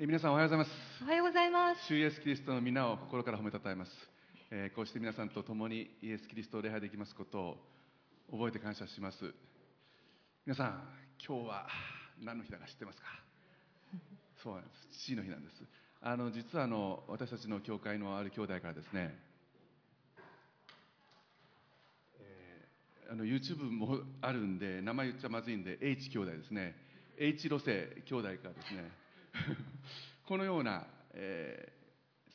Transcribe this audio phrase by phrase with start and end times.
[0.00, 0.70] えー皆さんおはようございます。
[1.02, 1.80] おはようございます。
[1.88, 3.90] 主イエスキリストの皆を心から褒めたたえます、
[4.48, 7.56] えーこうして皆さんと共にイエスキリストを礼拝できますことを
[8.30, 9.34] 覚えて感謝します。
[10.46, 10.82] 皆さん
[11.18, 11.66] 今日は
[12.22, 13.06] 何の日だか知ってますか？
[14.40, 14.98] そうなんです。
[15.02, 15.56] 父の日なんです。
[16.00, 19.18] あの実はあの私たちの教会のある兄弟からですね
[23.10, 26.76] あの YouTube もあるんで名前言っちゃまずいんで H 兄弟ですね。
[27.18, 27.64] H 路星
[28.06, 28.92] 兄弟からですね
[30.26, 31.78] このような、えー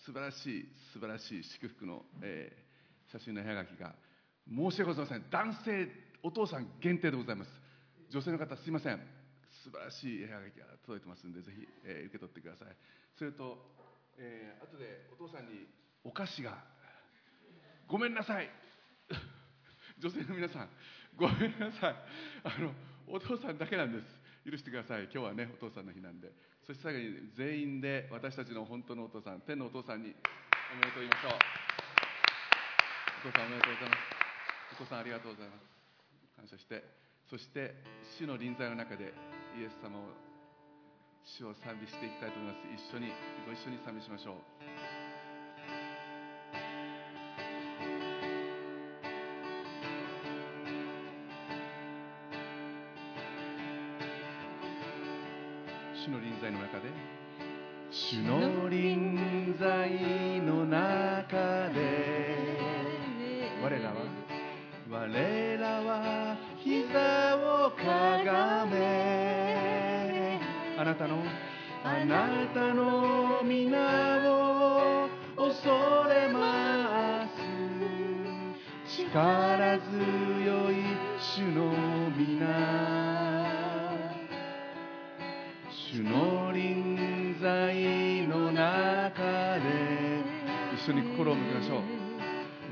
[0.05, 2.51] 素晴らしい素晴らしい祝福の、え
[3.09, 3.95] 写真の絵はがきが
[4.49, 5.29] 申し訳ございません。
[5.31, 5.87] 男性
[6.21, 7.51] お父さん限定でございます。
[8.11, 8.99] 女性の方すいません。
[9.63, 12.75] 素晴らしい絵はがきが届いてますんでぜひ、え受け取ってください。
[13.17, 13.55] それと、
[14.17, 15.67] えー後でお父さんに
[16.03, 16.57] お菓子が
[17.87, 18.49] ごめんなさい。
[19.99, 20.69] 女性の皆さん
[21.15, 21.95] ごめんなさい。
[22.43, 22.73] あの
[23.07, 24.51] お父さんだけなんです。
[24.51, 25.03] 許してください。
[25.03, 26.29] 今日はねお父さんの日なんで。
[26.65, 30.15] そして最後に全員で私たちの本当のお父さん天のお父さんに
[30.71, 31.35] おめでとう言いましょう
[33.27, 33.99] お父さんおめでとうございます。
[34.71, 35.63] お父さんありがとうございます。
[36.35, 36.83] 感謝して
[37.29, 37.75] そして
[38.19, 39.13] 主の臨在の中で
[39.59, 40.11] イエス様を
[41.23, 42.67] 主を賛美していきたいと思います。
[42.67, 43.11] 一緒に
[43.47, 44.82] ご一緒に賛美しましょう。
[56.43, 56.91] 在の中で。
[57.89, 59.89] 主の臨在
[60.41, 62.59] の中で。
[63.63, 63.95] 我らは。
[64.89, 67.85] 我らは膝をか
[68.25, 70.37] がめ。
[70.77, 71.23] あなたの。
[71.85, 75.69] あなたの皆を恐
[76.09, 77.31] れます。
[78.85, 80.75] 力強い
[81.19, 81.71] 主の
[82.17, 83.12] 皆。
[85.93, 90.23] 主の臨在の中で。
[90.73, 91.81] 一緒に心を向けましょう。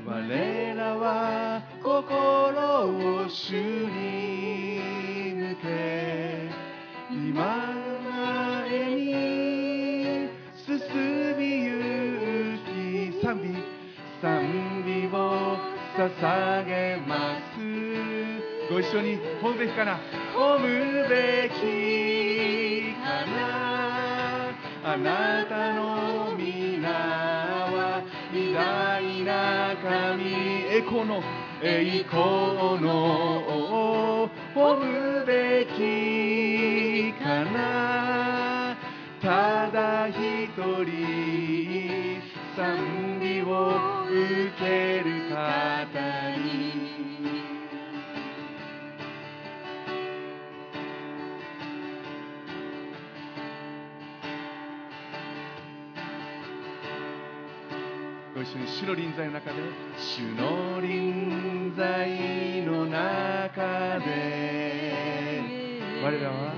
[0.04, 6.50] 我らは心を主に向け。
[7.12, 7.72] 今
[8.10, 10.28] 前に
[10.66, 12.58] 進みゆ
[13.12, 13.22] き。
[13.24, 13.54] 賛美
[14.20, 15.58] 賛美を
[15.96, 17.52] 捧げます。
[18.68, 20.00] ご一緒に褒むべきかな。
[20.34, 22.31] 褒むべき
[24.84, 28.02] あなたの皆は
[28.34, 30.32] 偉大な神。
[30.74, 31.22] 栄光の
[31.62, 38.76] 栄光の褒むべきかな。
[39.22, 40.16] ただ一
[40.56, 42.20] 人
[42.56, 45.81] 賛美を受ける方
[58.52, 59.56] 緒に主の臨在の中で。
[59.96, 65.42] 主の臨在の中で。
[66.04, 66.54] 我らは。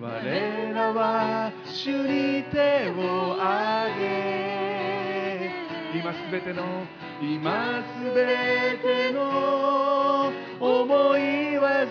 [0.00, 5.50] 我らは主に手を挙げ。
[5.98, 6.84] 今すべての
[7.22, 10.30] 今すべての
[10.60, 11.88] 思い煩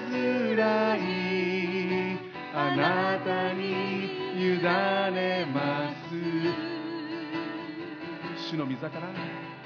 [1.00, 2.20] い。
[2.56, 3.64] あなたに
[4.38, 6.63] 委ねます
[8.54, 9.08] 主の御座から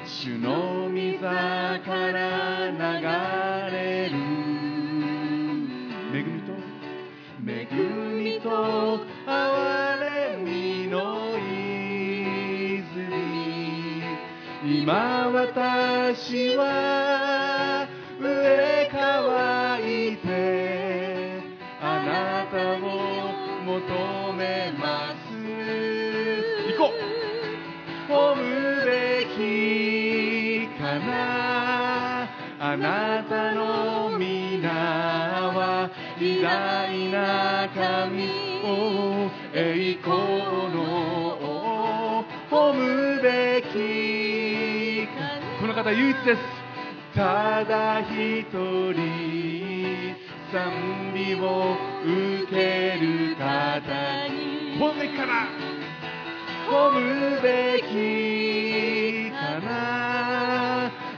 [0.06, 4.16] 主の御座から流れる。
[6.14, 6.54] 恵みと
[7.46, 7.68] 恵
[8.16, 8.50] みと
[9.26, 11.36] 憐れみの
[12.78, 12.96] 泉。
[14.64, 17.90] 今私は
[18.22, 21.42] 上乾いて
[21.82, 22.88] あなたを
[23.66, 24.27] 求め
[32.70, 35.90] あなたの皆は
[36.20, 38.28] 偉大な神
[38.62, 40.18] を栄光
[40.76, 46.42] の褒むべきかこの方唯一です。
[47.16, 48.96] ただ一人
[50.52, 55.48] 賛美を受ける方に褒むべきかな
[56.70, 58.77] 褒むべき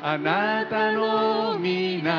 [0.02, 2.10] あなたの皆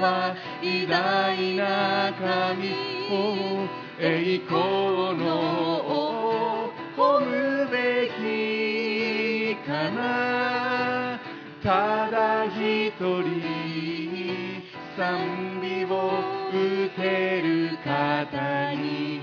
[0.00, 2.70] は偉大な神
[3.10, 3.68] を
[4.00, 11.20] 栄光の褒むべきかな。
[11.62, 14.62] ただ一人
[14.96, 16.10] 賛美を
[16.48, 19.20] 受ける方に。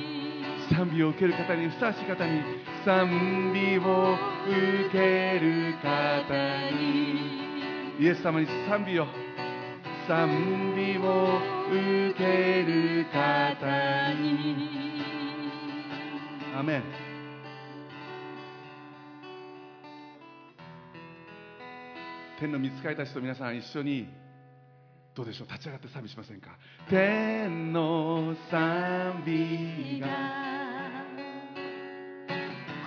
[0.69, 2.43] 賛美を受ける方にふさわしい方に。
[2.85, 4.15] 賛美を
[4.47, 7.40] 受ける方に。
[8.01, 9.05] イエス様に賛美を。
[10.07, 11.39] 賛美を
[11.69, 15.03] 受ける方に。
[16.57, 16.83] アメン。
[22.39, 24.07] 天の御使いたちと皆さん一緒に。
[25.13, 25.47] どうでしょう？
[25.47, 26.57] 立ち上がって賛美しませんか？
[26.89, 30.07] 天の賛美が。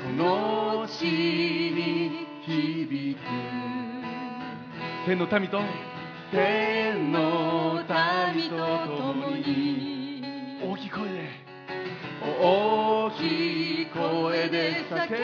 [0.03, 3.64] この地に響く。
[5.06, 5.61] 天の民と。
[6.31, 7.83] 天の
[8.35, 10.23] 民と共に。
[10.62, 11.29] 大きい声で。
[12.41, 15.17] 大きい声で叫ぶ。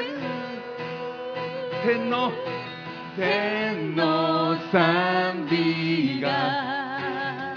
[1.83, 2.31] 天の。
[3.17, 7.55] 天の賛美が。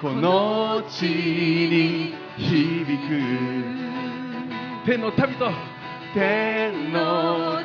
[0.00, 3.10] この地に響く。
[4.86, 5.50] 天の民と。
[6.14, 7.58] 天の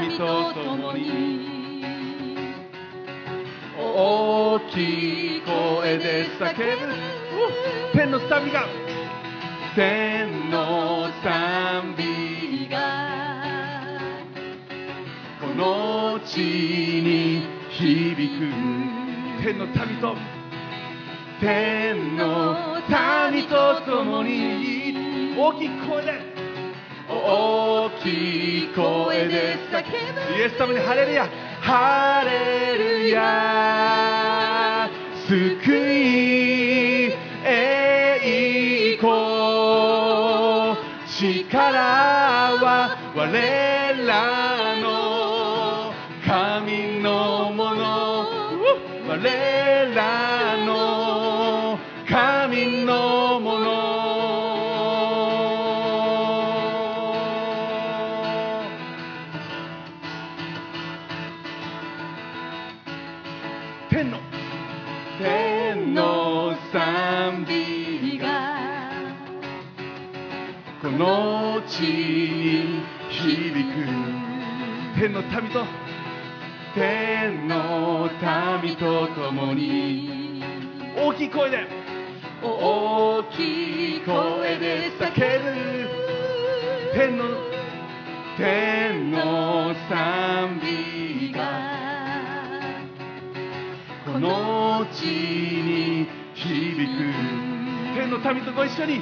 [0.00, 1.37] 民と共に
[4.00, 6.94] 大きい声で叫ぶ。
[7.92, 8.64] 天の賛美が
[9.74, 13.98] 天の賛美が。
[15.40, 19.42] この地に響く。
[19.42, 20.14] 天の民と。
[21.40, 22.76] 天の
[23.32, 25.34] 民と共に。
[25.36, 26.20] 大きい声で。
[27.08, 29.82] 大きい声で叫
[30.30, 30.38] ぶ。
[30.38, 31.28] イエス様にハレルヤ
[31.70, 34.88] ハレルヤ
[35.28, 35.36] 救
[35.76, 37.12] い
[37.44, 39.04] 栄光
[41.20, 43.20] 力は我
[44.06, 45.92] らの
[46.26, 47.84] 神のもの。
[49.06, 49.57] 我ら
[75.08, 75.64] 天の民と。
[76.74, 78.10] 天の
[78.62, 80.42] 民と共に。
[80.96, 81.66] 大きい声で。
[82.42, 85.88] 大きい声で叫ぶ。
[86.92, 87.24] 天の
[88.36, 91.40] 天の賛美が。
[94.12, 97.00] この地に響く。
[97.94, 99.00] 天の民とご一緒に。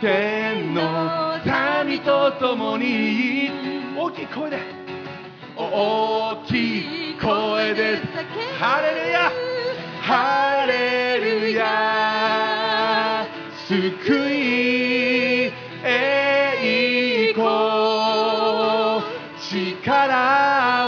[0.00, 1.38] 天の
[1.84, 3.50] 民と共に。
[3.94, 4.81] 大きい声で。
[5.70, 7.98] 大きい声で
[8.58, 9.32] ハレルヤ
[10.00, 13.26] ハレルヤ
[13.68, 13.76] 救
[14.30, 15.52] い
[15.84, 17.42] 栄光
[19.52, 20.08] 力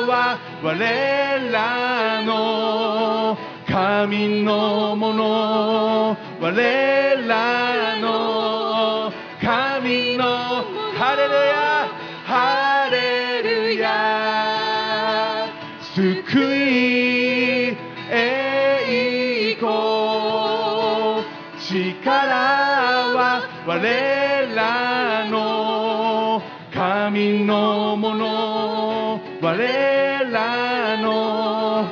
[0.07, 3.37] は我らの。
[3.67, 6.17] 神のもの。
[6.41, 9.13] 我らの。
[9.43, 10.54] 神の
[22.05, 26.43] 力は我らの
[26.73, 29.21] 神のもの。
[29.41, 31.89] 我らの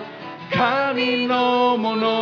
[0.52, 2.21] 神のもの。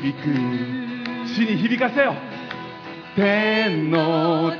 [0.00, 0.24] 響く。
[1.26, 2.14] 地に響かせよ。
[3.14, 4.52] 天の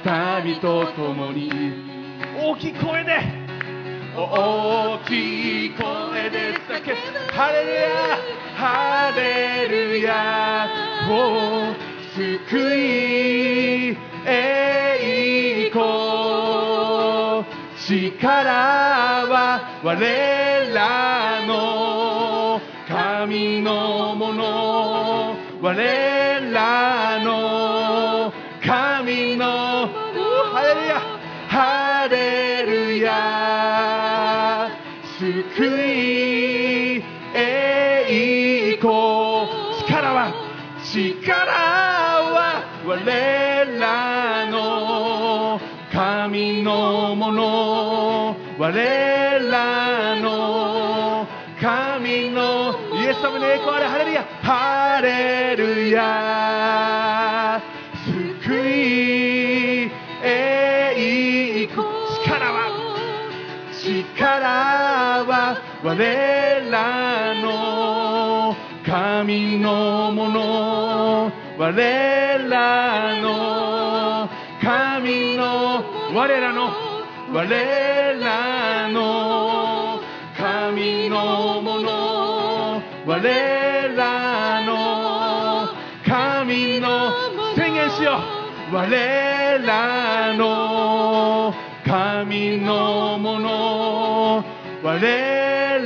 [0.44, 1.50] 民と共に。
[2.38, 3.40] 大きい声で。
[4.16, 7.32] 大きい声で叫ぶ。
[7.32, 8.18] ハレルヤ。
[8.54, 10.68] ハレルヤ。
[11.08, 11.74] を
[12.14, 15.80] 救い栄光
[17.88, 18.44] 力
[19.26, 22.09] は我らの
[23.30, 25.72] 神のもの我
[26.50, 29.86] らの神の
[30.50, 31.00] ハレルヤ
[31.48, 34.68] ハレルヤ
[35.20, 39.46] 救い栄光
[39.78, 40.34] 力は
[40.92, 42.98] 力は我
[43.78, 45.60] らの
[45.92, 48.74] 神のもの我
[49.48, 49.89] らの
[53.20, 54.24] 神のイエス様に栄光あれハレルヤ。
[54.42, 57.60] ハレルヤ。
[58.06, 59.90] 救い
[60.24, 61.86] 栄光
[62.24, 62.70] 力は。
[63.82, 68.56] 力は我らの。
[68.86, 71.32] 神のもの。
[71.58, 74.28] 我らの。
[74.62, 75.84] 神の。
[76.14, 76.70] 我らの。
[77.32, 80.00] 我らの。
[80.36, 81.99] 神のもの。
[83.10, 85.74] 我らの
[86.06, 87.10] 神の
[87.56, 88.20] 宣言しよ
[88.70, 88.74] う。
[88.76, 91.52] 我らの
[91.84, 94.44] 神のもの。
[94.84, 95.00] 我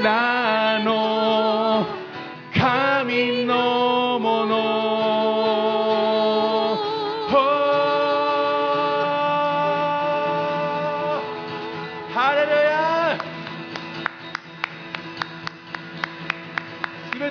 [0.02, 1.86] らの
[2.54, 4.54] 神のもの。
[12.12, 12.63] ハレル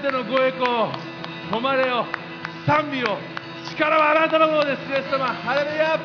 [0.03, 0.91] てのご栄光
[1.49, 2.05] 誉れよ。
[2.67, 3.17] 賛美を
[3.71, 4.81] 力はあなたのものです。
[4.91, 5.97] イエス様ハレルヤ。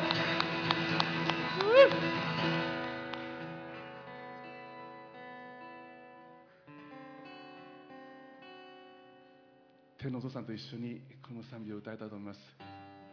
[9.97, 12.39] 天のお父さんと一緒にこの賛美を歌いたいと思います。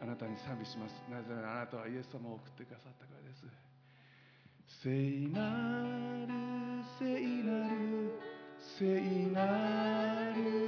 [0.00, 0.94] あなたに賛美します。
[1.10, 3.42] なぜならあなたはイエス様を送ってくださったからです。
[4.84, 5.50] 聖な
[6.28, 6.32] る
[7.00, 8.36] 聖なる
[8.78, 9.00] 聖
[9.32, 10.65] なる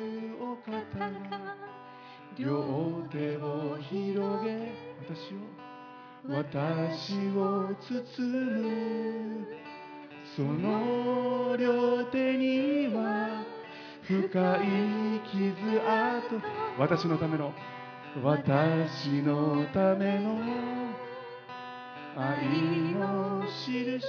[2.38, 5.38] 両手を広げ私を
[6.28, 9.46] 私を包む。
[10.36, 13.44] その両手には
[14.02, 14.20] 深い
[15.30, 16.40] 傷跡
[16.78, 17.52] 私のための
[18.22, 20.38] 私のための
[22.16, 22.46] 愛
[22.94, 24.00] の印。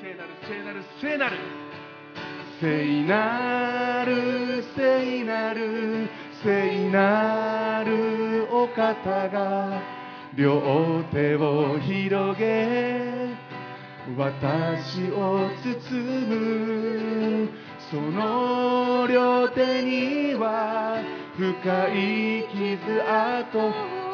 [0.00, 1.59] 聖なる聖なる聖なる。
[2.60, 6.10] 聖なる聖なる
[6.42, 9.80] 聖なるお方が
[10.34, 13.30] 両手を広げ
[14.14, 17.48] 私を包む。
[17.90, 21.02] その両手には
[21.38, 21.48] 深
[21.88, 23.72] い傷跡。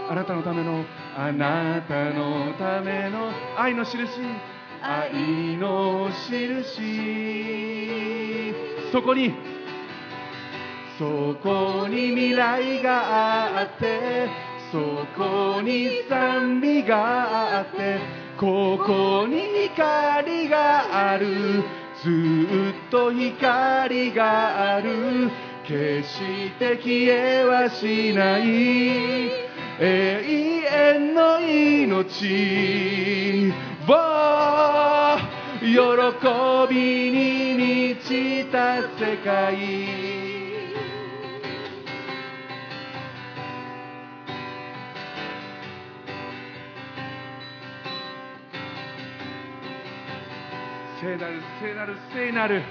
[0.09, 0.85] あなたのための
[1.17, 4.07] あなたのための愛の印。
[4.83, 8.54] 愛の印。
[8.92, 9.35] そこに
[10.99, 14.28] そこに未来があって
[14.73, 18.00] そこに賛美があって
[18.38, 21.62] ここに光がある。
[22.02, 22.11] ずっ
[22.90, 25.30] と光がある。
[25.66, 28.47] 決して消えはしない。
[29.80, 33.52] 永遠の命。
[33.88, 35.19] を
[35.61, 39.57] 喜びに満ちた世界。
[51.00, 52.62] 聖なる聖なる聖なる。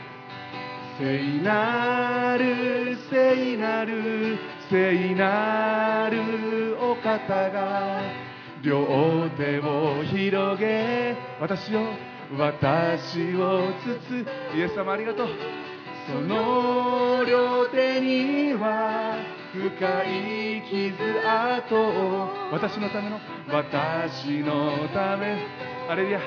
[0.97, 4.37] 聖なる聖なる
[4.69, 8.24] 聖なるお方が
[8.65, 11.85] 両手を広げ私を
[12.35, 13.71] 私を
[14.09, 15.27] 包むイエス様ありがとう
[16.07, 19.17] その両手には
[19.53, 19.69] 深
[20.03, 20.95] い傷
[21.27, 23.19] 跡を私のための
[23.49, 25.37] 私のため
[25.87, 26.19] アレルヤ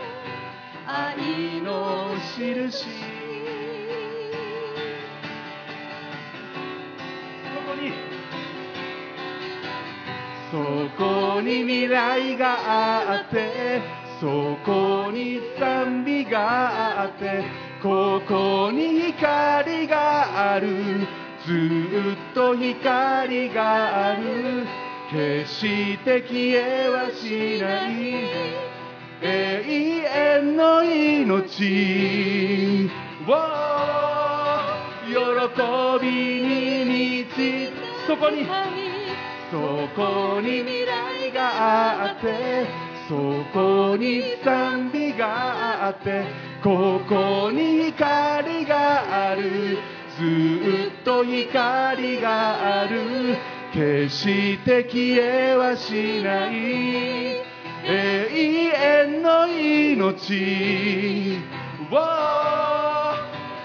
[0.87, 2.87] 愛の印
[10.50, 10.57] そ
[10.97, 12.57] こに未来が
[13.12, 13.83] あって
[14.21, 17.45] そこに賛美があって
[17.83, 21.07] ここに光がある。
[21.47, 24.67] ずっと光がある。
[25.11, 27.93] 決して消えはしない。
[29.21, 30.05] 永
[30.40, 32.90] 遠の命
[33.26, 33.31] を
[35.07, 35.14] 喜
[36.05, 36.11] び
[36.43, 36.85] に
[37.25, 37.37] 満ち
[38.07, 38.47] そこに。
[39.50, 42.67] そこに未来があって
[43.09, 43.14] そ
[43.55, 46.26] こに賛美があって
[46.62, 49.78] ここに光がある。
[50.19, 53.37] ずっと光がある。
[53.73, 57.49] 決して消えはしない。
[57.87, 61.38] 永遠の命。
[61.90, 61.95] を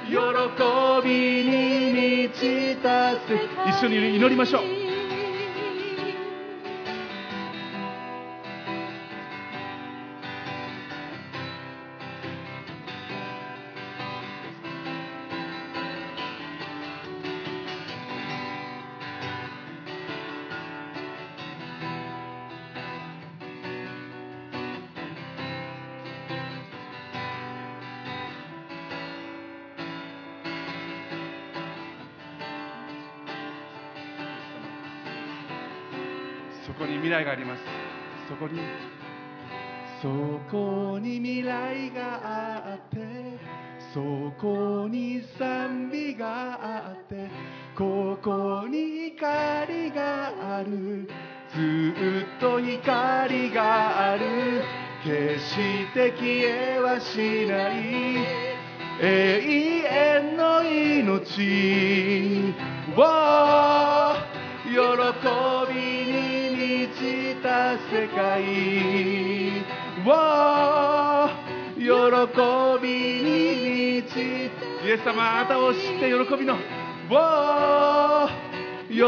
[0.07, 3.17] 喜びに満ちた世
[3.55, 3.69] 界。
[3.71, 4.92] 一緒に祈りましょう。
[37.13, 37.61] 来があります。
[38.27, 38.59] そこに。
[40.01, 40.09] そ
[40.51, 42.97] こに未来があって。
[43.93, 44.01] そ
[44.41, 47.29] こに賛美があって。
[47.77, 51.07] ここに光がある。
[51.53, 51.93] ず
[52.37, 54.63] っと光がある。
[55.03, 58.53] 決して消えはしない。
[59.01, 62.53] 永遠の命
[62.95, 62.99] を
[64.65, 65.79] 喜び
[66.11, 66.42] に
[66.93, 68.43] 満ちた世界。
[70.05, 71.29] を
[71.75, 71.87] 喜
[72.81, 72.87] び
[73.23, 74.19] に満ち
[74.85, 76.53] イエス様あなたを知って喜びの。
[76.53, 76.57] を
[78.89, 78.99] 喜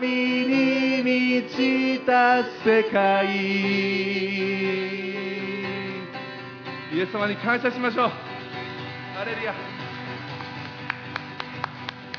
[0.00, 0.06] び
[0.46, 3.26] に満ちた世界。
[6.94, 8.08] イエス様に感謝しましょう。
[9.16, 9.54] ハレルヤ。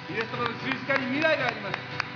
[0.10, 2.13] イエス様の十字架に未来があります。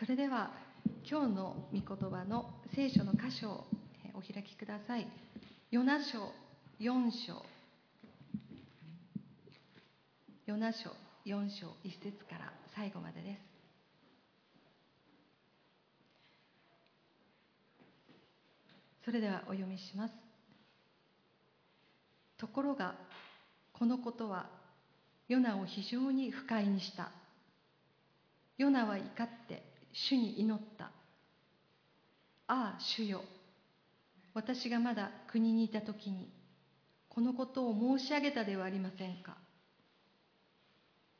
[0.00, 0.50] それでは
[1.06, 3.66] 今日の御言葉の聖書の箇所を
[4.14, 5.06] お開きください。
[5.70, 6.32] ヨナ書
[6.80, 7.44] 4章
[10.46, 10.88] ヨナ書
[11.26, 13.40] 4章1節から最後までです。
[19.04, 20.14] それではお読みします。
[22.38, 22.94] ところが
[23.74, 24.46] このことは
[25.28, 27.10] ヨナを非常に不快にした。
[28.56, 30.86] ヨナは怒って主に祈った。
[32.46, 33.22] ああ、主よ。
[34.34, 36.28] 私がまだ国にいた時に、
[37.08, 39.36] このことを申し上げたではありませんか。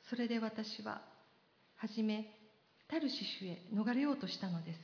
[0.09, 1.03] それで私は、
[1.77, 2.27] はじめ、
[2.89, 4.81] タルシシュへ逃れようとしたのです。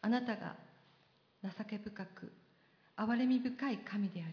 [0.00, 0.56] あなたが
[1.42, 2.32] 情け深く、
[2.96, 4.32] 憐れみ深い神であり、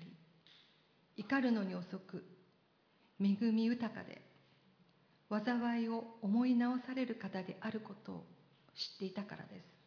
[1.17, 2.23] 怒るのに遅く、
[3.19, 4.21] 恵み豊かで、
[5.29, 8.25] 災いを思い直される方であることを
[8.75, 9.79] 知っていたからです。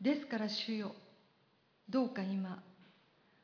[0.00, 0.94] ですから主よ、
[1.88, 2.62] どうか今、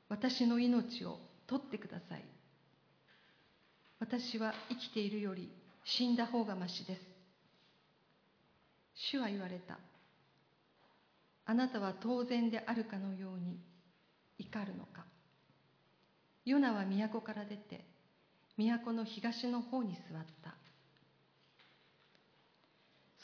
[0.09, 2.25] 私の命を取ってください。
[4.01, 5.51] 私は生きているより
[5.85, 7.03] 死んだ方がましです。
[8.95, 9.79] 主は言われた。
[11.47, 13.59] あなたは当然であるかのように
[14.39, 15.05] 怒るのか。
[16.45, 17.85] ヨナは都から出て、
[18.57, 20.55] 都の東の方に座った。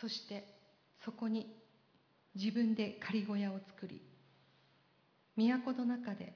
[0.01, 0.47] そして
[1.05, 1.55] そこに
[2.35, 4.01] 自分で仮小屋を作り、
[5.37, 6.33] 都の中で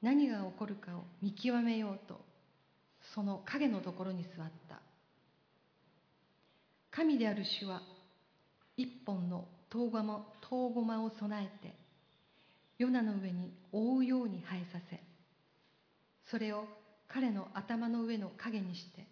[0.00, 2.20] 何が起こるかを見極めようと、
[3.14, 4.80] その影のところに座った。
[6.90, 7.80] 神である主は
[8.76, 11.74] 一本の遠駒遠駒を備えて、
[12.78, 15.00] ヨナの上に覆うように生えさせ、
[16.30, 16.64] それを
[17.12, 19.06] 彼の頭の上の影にして、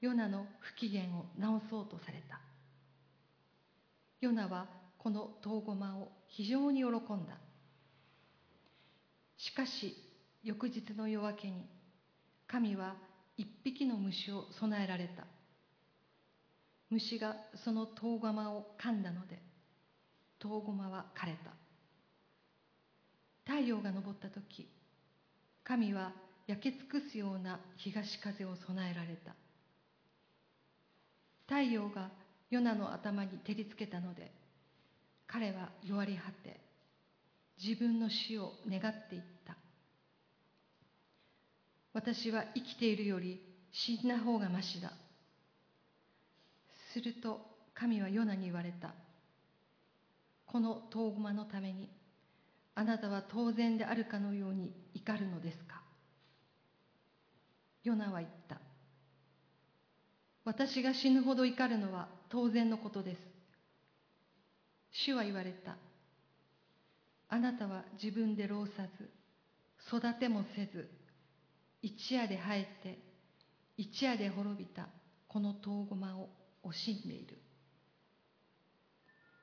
[0.00, 2.40] ヨナの不機嫌を直そうとされた。
[4.20, 4.66] ヨナは
[4.98, 7.38] この遠駒を非常に喜んだ。
[9.38, 9.96] しかし、
[10.42, 11.66] 翌日の夜明けに、
[12.46, 12.96] 神は
[13.38, 15.24] 一匹の虫を備えられた。
[16.90, 19.40] 虫がその遠駒を噛んだので、
[20.38, 21.52] 遠駒は枯れた。
[23.46, 24.68] 太陽が昇った時、
[25.64, 26.12] 神は
[26.46, 29.34] 焼け尽くすような東風を備えられた。
[31.46, 32.10] 太陽が
[32.50, 34.32] ヨナの頭に照りつけたので、
[35.26, 36.60] 彼は弱り果て、
[37.62, 39.56] 自分の死を願っていった。
[41.92, 43.40] 私は生きているより
[43.72, 44.92] 死んだ方がましだ。
[46.92, 47.40] すると
[47.74, 48.94] 神はヨナに言われた。
[50.46, 51.88] この遠駒のために、
[52.80, 55.82] あなたは当然であるかのように怒るのですか？
[57.84, 58.58] ヨナは言った。
[60.46, 63.20] 私が死ぬほど怒るのは当然のことです。
[64.92, 65.76] 主は言われた。
[67.28, 69.10] あなたは自分で労さず、
[69.94, 70.88] 育てもせず、
[71.82, 72.98] 一夜で生えて、
[73.76, 74.88] 一夜で滅びた
[75.28, 76.30] この遠駒を
[76.64, 77.36] 惜しんでいる。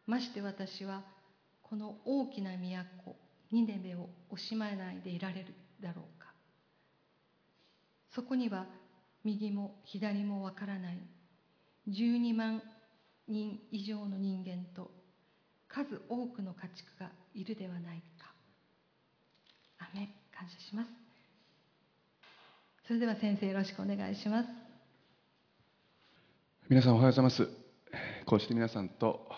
[0.07, 1.03] まして私は、
[1.61, 6.27] この大きな都、ニネベを惜しまないでいられるだろうか。
[8.11, 8.65] そこには
[9.23, 10.97] 右も左もわからない
[11.89, 12.61] 12万
[13.27, 14.91] 人以上の人間と
[15.67, 18.31] 数多くの家畜がいるではないか。
[19.79, 20.89] アメ感謝します。
[22.87, 24.49] それでは先生よろしくお願いします。
[26.69, 27.47] 皆さんおはようございます。
[28.25, 29.29] こうして皆さんと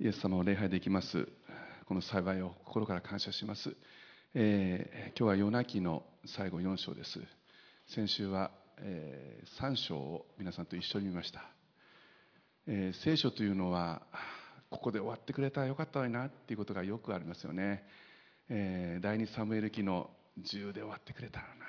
[0.00, 1.28] イエス様を礼拝できます。
[1.86, 3.76] この幸いを心から感謝します。
[4.34, 7.20] えー今日は夜泣きの最後4章です。
[7.86, 11.48] 先週はえー3章を皆さんと一緒に見ました、
[12.66, 14.02] えー聖書というのは
[14.68, 17.84] ここで終わってくれたらよかったのになっていうことがよくありますよね、
[18.48, 21.66] えー第2サムエル記の10で終わってくれたらな。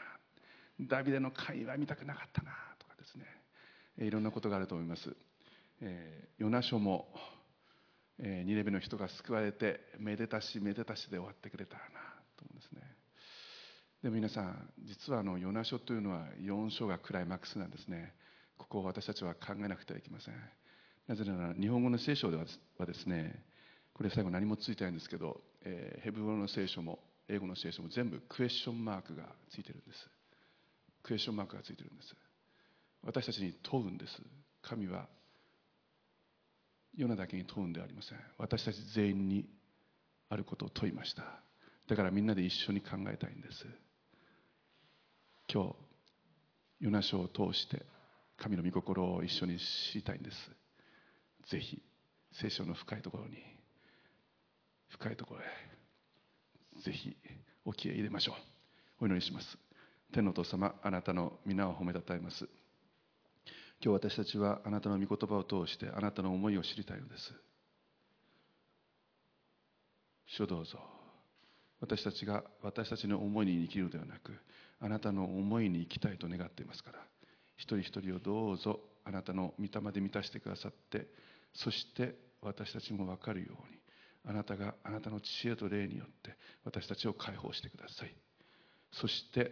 [0.82, 3.25] ダビデの会話見たくなかったなとかですね、
[3.99, 5.15] えいろんなことがあると思います、
[5.82, 7.08] えーヨナ書も、
[8.19, 11.89] えーニネベの人が救われてめでたしめでたしで終わってくれたらな
[12.36, 12.82] と思うんですね。
[14.03, 18.13] でも皆さん実はあのヨナ書というのは4章がクライマックスなんですね。
[18.58, 20.34] ここを私たちは考えなくてはいけません。
[21.08, 22.45] なぜなら日本語の聖書では
[22.86, 23.43] ですね
[23.93, 26.99] これ最後何もついてないんですけど、えーヘブ語の聖書も
[27.30, 30.10] 英語の聖書も全部クエスチョンマークがついてるんです。
[31.03, 32.15] クエスチョンマークがついてるんです。
[33.03, 34.21] 私たちに問うんです。
[34.62, 35.08] 神は
[36.97, 38.17] ヨナだけに問うんではありません。
[38.38, 39.45] 私たち全員に
[40.29, 41.23] あることを問いました。
[41.88, 43.65] だからみんなで一緒に考えたいんです。
[45.51, 45.75] 今日
[46.81, 47.86] ヨナ書を通して
[48.36, 50.38] 神の御心を一緒に知りたいんです。
[51.49, 51.81] ぜひ
[52.33, 53.38] 聖書の深いところに
[54.89, 55.43] 深いところへ
[56.81, 57.15] ぜひ
[57.63, 59.03] 沖へ入れましょう。
[59.03, 59.57] お祈りします。
[60.12, 62.49] 天のお父様あなたの皆を褒めたたえます。
[63.84, 67.34] 今日私たちはあなたの御言葉を通してあなたの思いを知りたいのです。
[70.26, 70.80] 主をどうぞ。
[71.80, 74.34] 私たちが私たちの思いに生きるのではなく
[74.80, 77.00] あなたの思いに生きたいと願っていますから。
[77.56, 81.08] 一人一人をどうぞあなたの御霊で満たしてくださって
[81.54, 83.80] そして私たちも分かるように
[84.26, 86.36] あなたがあなたの知恵と霊によって
[86.66, 88.16] 私たちを解放してください。
[88.92, 89.52] そして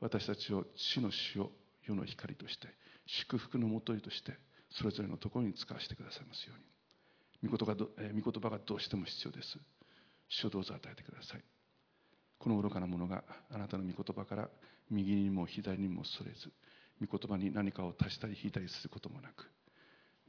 [0.00, 1.48] 私たちを地の塩
[1.86, 2.68] 世の光として
[3.08, 4.36] 祝福のもといとして
[4.70, 7.50] それぞれのところに使わせてくださいますように。
[7.50, 9.58] 御言葉がえ御言葉がどうしても必要です。
[10.28, 11.42] 主をどうぞ与えてください。
[12.38, 14.48] この愚かなものがあなたの御言葉から
[14.90, 16.52] 右にも左にもそれず
[17.00, 19.50] 御言葉に何かを足したり引いたりすることもなく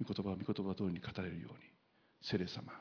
[0.02, 1.60] 御言葉を御言葉通りに語れるように
[2.22, 2.74] 聖霊様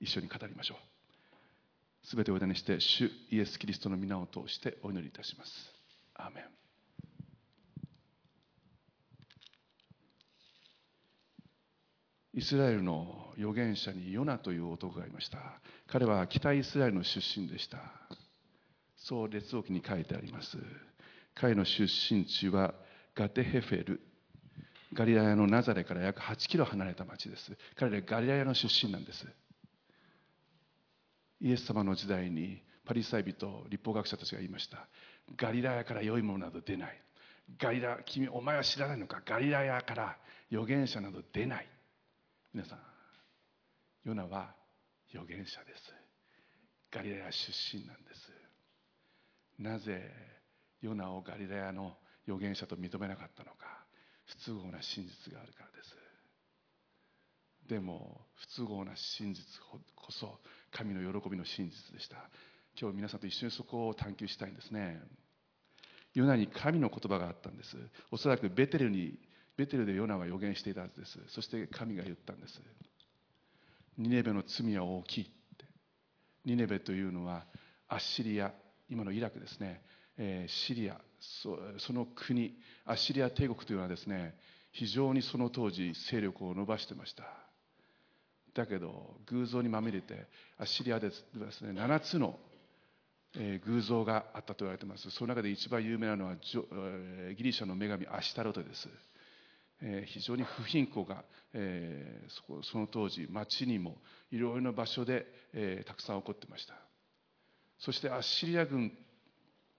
[0.00, 2.06] 一緒に語りましょう。
[2.06, 5.50] すべてをお委ねして主イエス・キリストの皆を通してお祈りいたします。
[6.14, 6.59] アーメン。
[12.32, 15.38] イスラエルの預言者にヨナという男がいました。
[15.88, 17.78] 彼は北イスラエルの出身でした。
[18.96, 20.58] そう列王記に書いてあります。
[21.34, 22.74] 彼の出身地は
[23.16, 24.00] ガテヘフェル。
[24.92, 27.52] ガリラヤのナザレから約8キロ離れた町です。
[27.76, 29.26] 彼らガリラヤの出身なんです。
[31.40, 34.86] イエス様の時代にパリサイ人立法学者たちが言いました。
[35.36, 37.02] ガリラヤから良いものなど出ない。
[37.58, 39.22] ガリラ君お前は知らないのか？
[39.24, 40.16] ガリラヤから
[40.50, 41.68] 預言者など出ない。
[42.52, 42.78] 皆さん
[44.02, 44.54] ヨナは
[45.10, 45.94] 預言者です。
[46.92, 49.62] ガリラヤ出身なんです。
[49.62, 50.10] なぜ
[50.80, 51.94] ヨナをガリラヤの
[52.26, 53.84] 預言者と認めなかったのか
[54.26, 57.68] 不都合な真実があるからです。
[57.68, 59.78] でも不都合な真実こ
[60.10, 60.40] そ
[60.72, 62.16] 神の喜びの真実でした。
[62.80, 65.00] 今日皆さんと一緒にそこを探求したいんですね。
[66.14, 67.76] ヨナに神の言葉があったんです。
[68.10, 69.20] おそらくベテルに
[69.60, 71.18] ベテルでヨナは予言していたはずです。
[71.28, 72.60] そして神が言ったんです。
[73.98, 75.64] ニネベの罪は大きいって。
[76.44, 77.44] ニネベというのは
[77.88, 78.52] アッシリア
[78.88, 79.82] 今のイラクですね、
[80.16, 82.54] えーシリアそその国
[82.86, 84.34] アッシリア帝国というのはですね
[84.72, 87.24] 非常にその当時勢力を伸ばしてました。
[88.54, 90.26] だけど偶像にまみれて
[90.58, 91.12] アッシリアでは
[91.46, 92.38] ですね7つの
[93.36, 95.10] え偶像があったと言われています。
[95.10, 98.88] その中で一番有名なのはギリシャの女神アシタロテです、
[100.06, 101.24] 非常に不貧困が、
[102.62, 103.96] その当時町にも
[104.30, 105.26] いろいろな場所で、
[105.86, 106.74] たくさん起こってました。
[107.78, 108.92] そしてアッシリア軍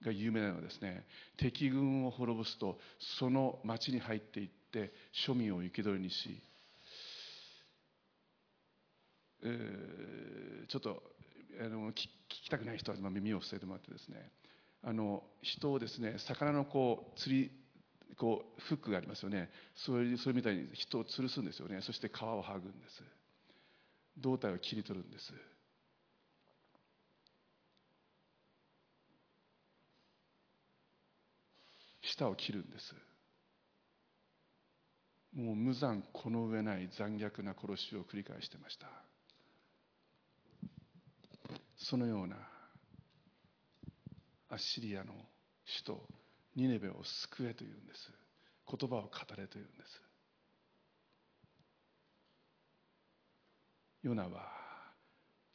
[0.04, 1.04] が有名なのはですね
[1.36, 2.78] 敵軍を滅ぼすと
[3.18, 4.92] その町に入っていって
[5.26, 6.42] 庶民を生け捕りにし
[10.68, 11.02] ちょっと
[11.60, 14.30] あの聞きたくない人は耳を伏せてもらってですね
[14.84, 17.50] あの人をですね魚のこう釣り
[18.16, 19.50] こうフックがありますよね。
[19.74, 21.80] それそれみたいに人を吊るすんですよね。
[21.82, 23.02] そして皮を剥ぐんです。
[24.18, 25.32] 胴体を切り取るんです。
[32.02, 32.94] 舌を切るんです。
[35.34, 38.86] もう無残この上ない残虐な殺しを繰り返してました。
[41.76, 42.36] そのような
[44.50, 45.14] アッシリアの
[45.84, 46.21] 首都
[46.56, 48.10] ニネベを救えというんです。
[48.68, 50.02] 言葉を語れというんです。
[54.02, 54.62] ヨナは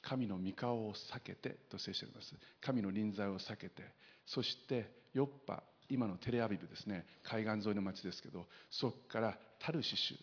[0.01, 2.35] 神の御顔を避けてと聖書にあります。
[2.61, 3.83] 神の臨在を避けて
[4.25, 7.05] そしてヨッパ今のテレアビブですね。
[7.23, 10.17] 海岸沿いの町ですけどそこからタルシシュ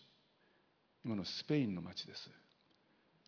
[1.05, 2.29] 今のスペインの町です。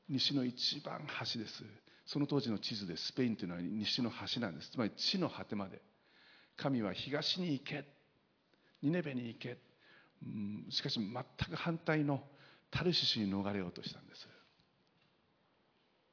[0.09, 1.63] 西の一番端です。
[2.05, 4.71] その当時の地図でスペインというのは西の端なんです。
[4.71, 5.81] つまり地の果てまで。
[6.57, 7.85] 神は東に行け。
[8.81, 9.57] ニネベに行け、
[10.23, 12.21] うん、しかし全く反対の
[12.69, 14.27] タルシシに逃れようとしたんです。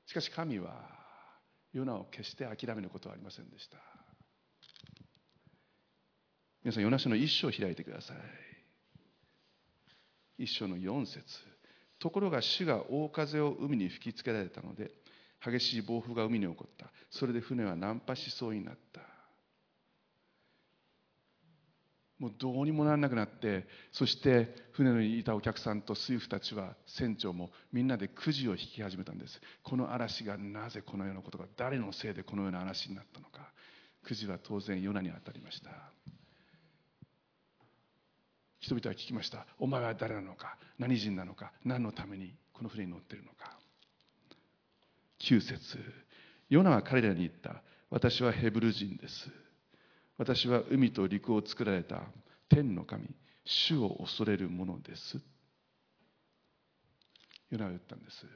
[0.07, 0.89] しかし神は
[1.73, 3.79] ヨナを決して諦めることはありませんでした。
[6.63, 8.17] 皆さんヨナ書の一章を開いてください。
[10.39, 11.23] 一章の四節。
[11.99, 14.91] ところが主が大風を海に吹きつけられたので
[15.45, 16.91] 激しい暴風が海に起こった。
[17.11, 19.14] それで船は難破しそうになった。
[22.19, 29.41] もうどうにもならなくなってそして船にいたお客さんと水夫たちは船長もみんなでくじを引き始めたんです。
[29.63, 33.53] この嵐がなぜこのようなことが誰のせいでこのような嵐になったのか。
[34.05, 35.71] くじは当然ヨナに当たりました。
[38.61, 39.47] 人々は聞きました。
[39.59, 40.57] お前は誰なのか。
[40.79, 41.53] 何人なのか。
[41.65, 43.59] 何のためにこの船に乗っているのか。
[45.21, 45.79] 9節
[46.49, 47.63] ヨナは彼らに言った。
[47.91, 49.44] 私はヘブル人です。
[50.17, 52.03] 私は海と陸を作られた
[52.49, 53.09] 天の神
[53.45, 55.21] 主を恐れるものです。
[57.51, 58.27] ヨナは言ったんです。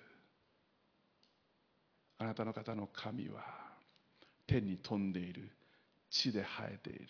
[2.18, 3.42] あなたの方の神は
[4.46, 5.50] 天に飛んでいる
[6.10, 7.08] 地で生えている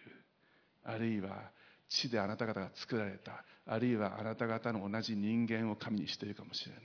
[0.84, 1.50] あるいは
[1.88, 6.82] 地であなた方が作られたあるいはあなた方の同じ人間を神にしているかもしれない。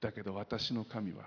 [0.00, 1.24] だけど私の神は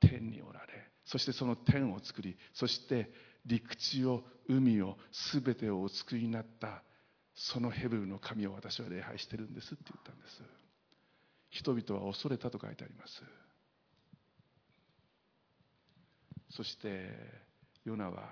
[0.00, 0.66] 天におられ
[1.04, 3.10] そしてその天を作りそして
[3.46, 4.96] 陸地を海を
[5.32, 6.82] 全てをお作りになった
[7.34, 10.42] そのヘブルの神を私は礼拝してるんですって言ったんです。
[11.50, 13.22] 人々は恐れたと書いてあります。
[16.50, 17.10] そして
[17.84, 18.30] ヨナは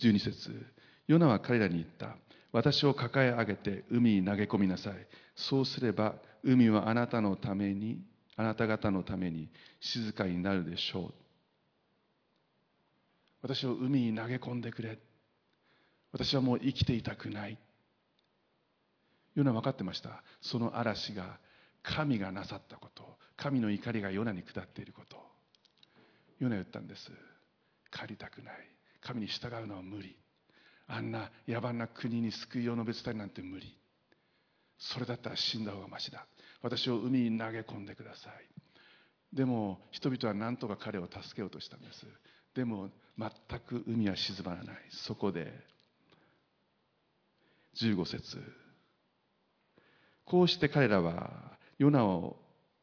[0.00, 0.66] 12節
[1.08, 2.16] ヨナは彼らに言った。
[2.52, 4.94] 私を抱え上げて海に投げ込みなさい。
[5.36, 8.00] そうすれば海はあなたのために
[8.36, 9.48] あなた方のために
[9.80, 11.29] 静かになるでしょう。
[13.42, 14.98] 私を海に投げ込んでくれ。
[16.12, 17.58] 私はもう生きていたくない。
[19.34, 20.22] ヨナ分かってました。
[20.40, 21.38] その嵐が
[21.82, 23.18] 神がなさったこと。
[23.36, 25.16] 神の怒りがヨナに下っていること。
[26.38, 27.10] ヨナ言ったんです。
[27.90, 28.54] 帰りたくない。
[29.00, 30.16] 神に従うのは無理。
[30.88, 33.74] あんな野蛮な国に救いを述べ伝えるなんて無理。
[34.78, 36.26] それだったら死んだ方がましだ。
[36.62, 38.32] 私を海に投げ込んでください。
[39.34, 42.06] でも人々は何とか彼を助けようとしたんです。
[42.54, 44.76] でも全く海は沈まない。
[44.90, 45.52] そこで
[47.80, 48.42] 15節
[50.24, 52.36] こうして彼らはヨナを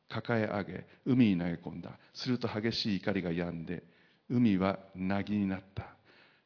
[0.10, 1.92] 抱え上げ海に投げ込んだ。
[2.14, 3.84] すると激しい怒りが止んで
[4.30, 5.88] 海は凪になった。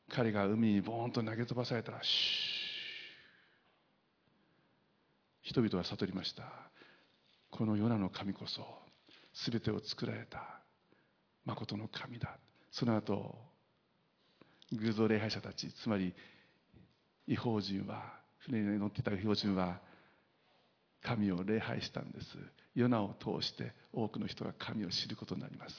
[0.10, 2.62] 彼が海にボーンと投げ飛ばされたらシュ
[5.44, 6.44] 人々は悟りました。
[7.50, 8.66] このヨナの神こそ
[9.34, 10.62] 全てを作られた
[11.46, 12.38] 誠の神だ。
[12.72, 13.36] その後
[14.72, 16.14] 偶像礼拝者たちつまり
[17.28, 19.80] 違法人は船に乗っていた違法人は
[21.04, 22.26] 神を礼拝したんです。
[22.76, 25.76] ヨナを通して多くの人が神を知ることになります。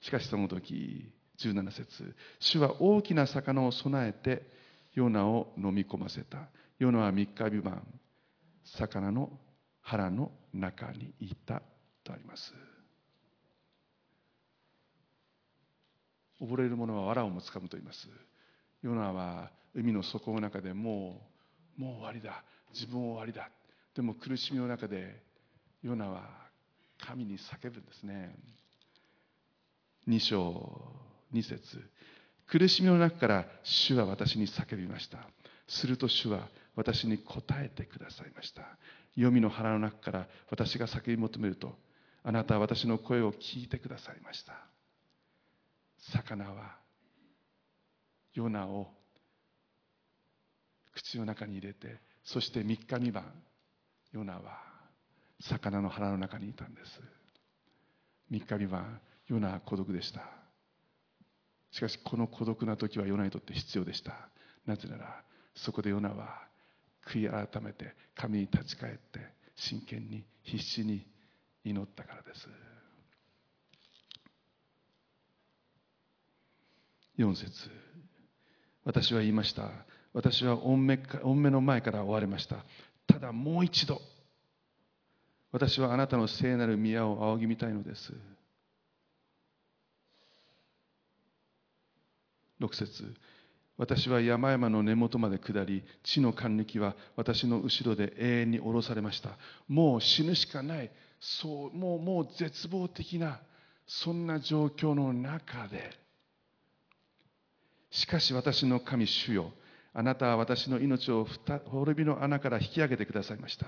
[0.00, 4.42] しかしその時17節主は大きな魚を備えて
[4.94, 6.48] ヨナを飲み込ませた。
[6.78, 7.82] ヨナは3日未満
[8.64, 9.30] 魚の
[9.80, 11.62] 腹の中にいた
[12.04, 12.71] とあります。
[16.42, 18.08] 溺れる者は藁をもつかむと言います。
[18.82, 21.20] ヨナは海の底の中でも
[21.78, 22.42] うもう終わりだ。
[22.74, 23.48] 自分終わりだ。
[23.94, 25.22] でも苦しみの中で
[25.82, 26.22] ヨナは
[26.98, 28.34] 神に叫ぶんですね。
[30.08, 30.92] 2章
[31.32, 31.80] 2節。
[32.48, 35.18] 苦しみの中から主は私に叫びました。
[35.68, 38.62] すると主は私に答えてくださいました。
[39.14, 41.76] 黄泉の腹の中から私が叫び求めると
[42.24, 44.71] あなたは私の声を聞いてくださいました。
[46.10, 46.76] 魚は
[48.34, 48.88] ヨナを
[50.94, 53.24] 口の中に入れてそして3日3晩
[54.12, 54.58] ヨナは
[55.40, 57.00] 魚の腹の中にいたんです。
[58.30, 60.22] 3日3晩ヨナは孤独でした。
[61.70, 64.28] しかしこの孤独な時はヨナにとって必要でした。
[64.66, 65.22] なぜなら
[65.54, 66.42] そこでヨナは
[67.06, 69.20] 悔い改めて神に立ち返って
[69.56, 71.06] 真剣に必死に
[71.64, 72.48] 祈ったからです。
[77.18, 77.70] 4節。
[78.84, 79.70] 私は言いました。
[80.12, 80.98] 私は御目
[81.50, 82.64] の前から追われました。
[83.06, 84.00] ただもう一度。
[85.52, 88.12] 私はあなたの聖なる宮を仰ぎ見たいのです。
[92.60, 93.14] 6節。
[93.78, 99.36] 私は山々の根元まで下り地の管理は私の後ろで永遠に下ろされました。
[99.68, 100.90] もう死ぬしかない。
[101.20, 103.40] そうもうもう絶望的な
[103.86, 106.01] そんな状況の中で。
[107.92, 109.52] しかし私の神主よ。
[109.94, 111.26] あなたは私の命を
[111.66, 113.66] 滅びの穴から引き上げてくださいました。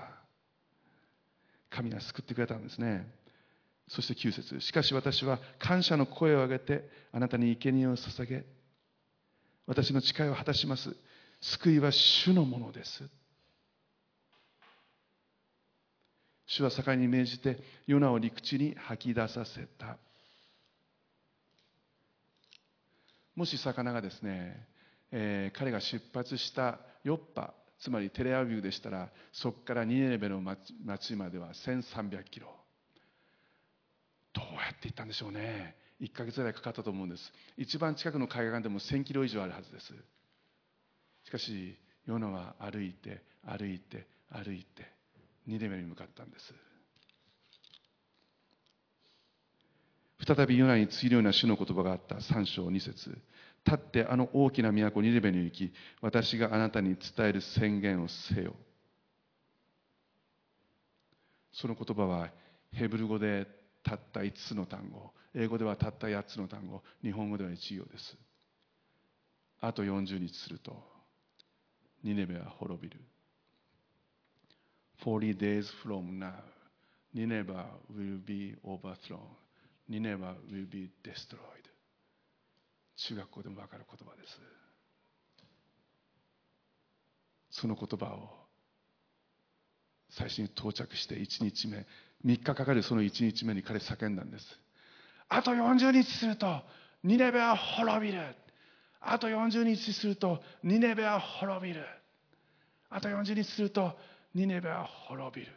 [1.69, 3.07] 神が救ってくれたんですね。
[3.87, 8.43] そして9節しかし私は感謝の声を上げてあなたに生贄を捧げ
[9.67, 10.95] 私の誓いを果たします。
[11.41, 13.03] 救いは主のものです。
[16.47, 19.97] 主は盛んに命じてヨナを陸地に吐き出させた。
[23.35, 24.67] もし魚がですね、
[25.11, 32.47] えー、彼が出発したヨッパつまりテレアビューでしたらそこからニネレベの町までは1300キロ。
[34.33, 35.75] どうやって行ったんでしょうね。
[36.01, 37.31] 1ヶ月ぐらいかかったと思うんです。
[37.57, 39.93] 一番近くの海岸でも1000キロ以上あるはずです。
[41.25, 44.91] しかしヨナは歩いて歩いて歩いて
[45.47, 46.53] ニネベに向かったんです。
[50.25, 52.15] 再びヨナに告げるような主の言葉があった。
[52.15, 53.17] 3章2節。
[53.65, 58.55] 立ってあの大きな都ニネベに行き私があなたに伝える宣言をせよ。
[61.51, 62.29] その言葉は
[62.73, 63.47] ヘブル語で
[63.83, 65.11] たった5つの単語。
[65.33, 66.81] 英語ではたった8つの単語。
[67.01, 68.17] 日本語では1行です。
[69.61, 70.75] あと40日すると
[72.03, 72.99] ニネベは滅びる。
[75.03, 76.33] 40 days from now
[77.13, 79.44] Nineveh will be overthrown
[79.89, 81.39] Nineveh will be destroyed.
[82.97, 84.39] 中学校でも分かる言葉です。
[87.51, 88.29] その言葉を
[90.09, 91.85] 最初に到着して1日目
[92.25, 94.45] 3日かかるその1日目に彼叫んだんです。
[95.29, 96.61] あと40日すると
[97.03, 98.35] ニネベは滅びる。
[98.99, 101.85] あと40日するとニネベは滅びる。
[102.89, 103.97] あと40日すると
[104.33, 105.51] ニネベは滅びる。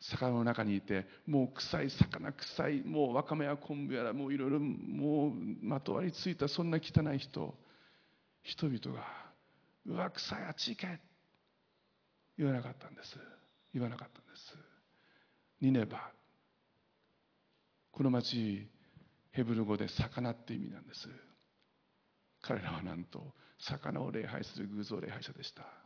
[0.00, 7.54] 魚の中にいてもう臭い魚臭いもうわかめや昆布やらもういろいろもうまとわりついたそんな汚い人
[8.42, 9.06] 人々が
[9.86, 11.00] うわ臭いあっち行け
[12.36, 13.16] 言わなかったんです。
[13.72, 14.56] 言わなかったんです。
[15.60, 16.10] ニネバ
[17.92, 18.68] この町
[19.30, 21.08] ヘブル語で魚って意味なんです。
[22.42, 25.83] 彼らはなんと魚を礼拝する偶像礼拝者でした。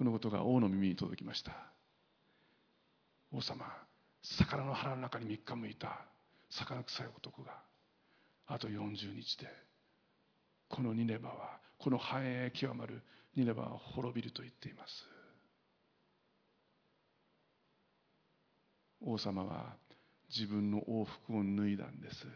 [0.00, 1.52] このことが王の耳に届きました。
[3.30, 3.66] 王様
[4.22, 6.06] 魚の腹の中に3日向いた。
[6.48, 7.52] 魚臭い男が。
[8.46, 9.46] あと40日で
[10.70, 13.02] このニネバはこの繁栄極まる
[13.36, 15.04] ニネバは滅びると言っています。
[19.02, 19.76] 王様は
[20.34, 22.26] 自分の王服を脱いだんです。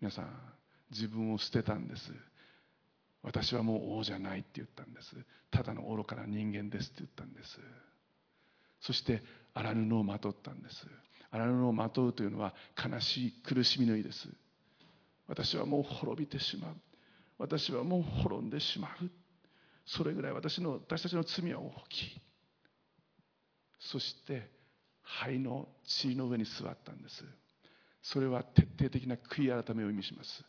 [0.00, 0.30] 皆さん
[0.92, 2.12] 自分を捨てたんです。
[3.22, 5.16] 私はもう王じゃないって言ったんです。
[5.50, 7.60] ただの愚かな人間ですって言ったんです。
[8.80, 9.22] そして
[9.54, 10.86] 荒布をまとったんです。
[11.30, 14.28] 荒布をまとうというのは悲しい苦しみの意です。
[15.28, 16.76] 私はもう滅びてしまう。
[17.38, 19.10] 私はもう滅んでしまう。
[19.86, 22.20] それぐらい私の私たちの罪は大きい。
[23.78, 24.50] そして
[25.02, 27.24] 灰の地の上に座ったんです。
[28.02, 30.44] それは徹底的な悔い改めを意味します。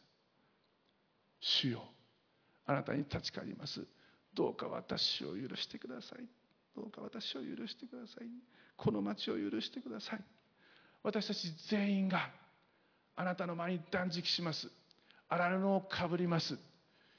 [1.39, 1.83] 主よ
[2.65, 3.85] あなたに立ち返ります。
[4.33, 6.25] どうか私を許してください。
[6.75, 8.27] どうか私を許してください。
[8.75, 10.23] この町を許してください。
[11.03, 12.29] 私たち全員が
[13.15, 14.69] あなたの前に断食します。
[15.29, 16.57] 荒布をかぶります。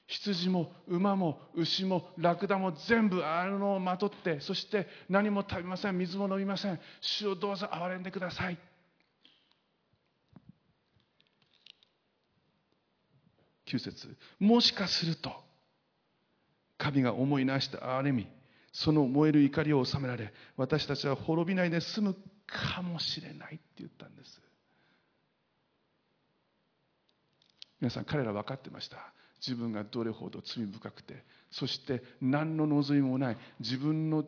[0.06, 5.98] 羊も馬も牛もラクダも全部あのをまとってそして何も食べません。
[5.98, 6.80] 水も飲みません。
[7.00, 8.58] 主をどうぞ憐れんでください。
[13.74, 14.16] 9節。
[14.38, 15.32] もしかすると
[16.78, 18.26] 神が思いなした憐れみ
[18.72, 22.16] その燃える怒りを収められ私たちは滅びないで済む
[22.46, 24.40] かもしれないって言ったんです。
[27.80, 28.96] 皆さん彼ら分かってました。
[29.46, 33.36] 自分がどれほど罪深くてそして何の望みもない。
[33.60, 34.24] 自分の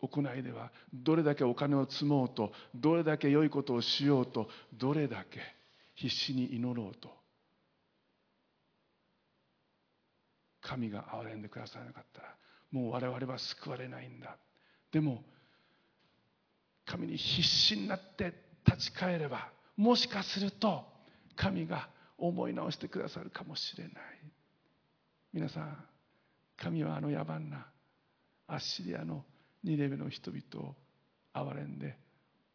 [0.00, 5.40] 行いではどれだけお金を積もうとどれだけ良いことをしようとどれだけ
[5.94, 7.21] 必死に祈ろうと。
[10.62, 12.22] 神が憐れんでくださらなかった。
[12.22, 12.34] ら
[12.70, 14.36] もう我々は救われないんだ。
[14.92, 15.22] でも
[16.86, 18.32] 神に必死になって
[18.66, 20.84] 立ち返ればもしかすると
[21.36, 21.88] 神が
[22.18, 23.94] 思い直してくださるかもしれない。
[25.32, 25.84] 皆さん
[26.56, 27.66] 神はあの野蛮な
[28.46, 29.24] アッシリアの
[29.64, 30.74] 2レベの人々を
[31.34, 31.96] 憐れんで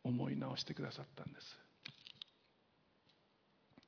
[0.03, 1.67] 思い直してくださったんです。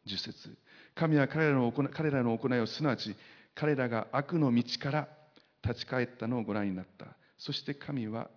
[0.07, 0.57] 10節
[0.95, 3.15] 神は彼らの行いをすなわち
[3.55, 5.07] 彼らが悪の道から
[5.63, 7.07] 立ち返ったのをご覧になった。
[7.37, 8.29] そして神は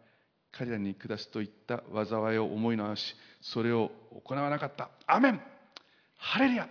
[0.53, 3.91] 彼らに下すといった災いを思い直しそれを
[4.25, 4.91] 行わなかった。
[5.07, 5.41] アメン。
[6.17, 6.69] ハレルヤ。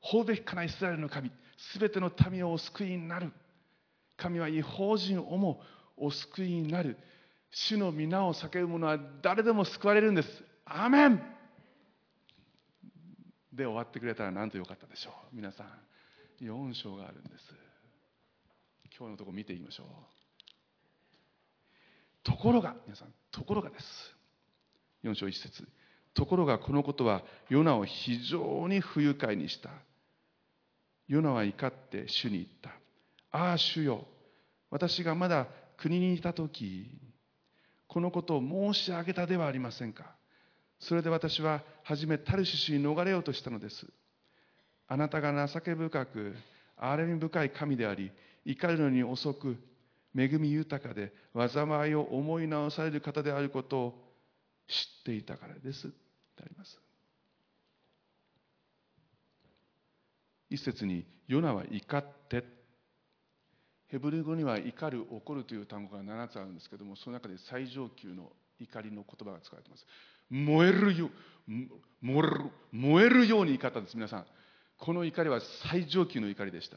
[0.00, 1.30] 法べきかなイスラエルの神。
[1.56, 3.32] すべての民をお救いになる。
[4.16, 5.60] 神は違法人をも
[5.96, 6.96] お救いになる。
[7.50, 10.28] 主の皆を叫ぶ者は誰でも救われるんです。
[10.64, 11.22] アメン。
[13.52, 15.36] で終わってくれたらなんとよかったでしょう。
[15.36, 17.69] 皆さん4章があるんです。
[19.00, 19.86] 今日のところ見ていきましょう
[22.22, 23.84] ところが皆さんところがです。
[25.04, 25.66] 4章1節
[26.12, 29.70] ところがこのことはヨナを非常に不愉快にした。
[31.08, 32.72] ヨナは怒って主に言った。
[33.30, 34.04] ああ主よ
[34.68, 35.46] 私がまだ
[35.78, 36.90] 国にいた時
[37.88, 40.14] このことを申し上げたではありませんか。
[40.78, 43.86] それで私は初めタルシシに逃れようとしたのです。
[44.88, 46.36] あなたが情け深く
[46.76, 48.12] 憐れみ深い神であり
[48.44, 49.56] 怒るのに遅く
[50.16, 54.10] 恵み豊かで災いを思い直される方であることを
[54.66, 55.88] 知っていたからです。
[55.88, 55.92] で
[56.42, 56.80] あります。
[60.48, 62.44] 一節にヨナは怒って。
[63.86, 68.30] ヘブル語には怒る怒るという単語が7つあるんですけどもその中で最上級の
[68.60, 69.86] 怒りの言葉が使われています。
[70.30, 71.10] 燃えるよ
[72.00, 74.26] 燃える燃えるように怒ったんです皆さん。
[74.78, 76.76] この怒りは最上級の怒りでした。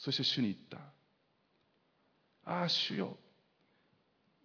[0.00, 0.78] そして主に言った。
[2.50, 3.16] ああ主よ。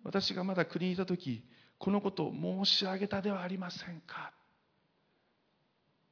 [0.03, 1.43] 私がまだ国にいた時
[1.80, 4.34] このことを申し上げたではありませんか。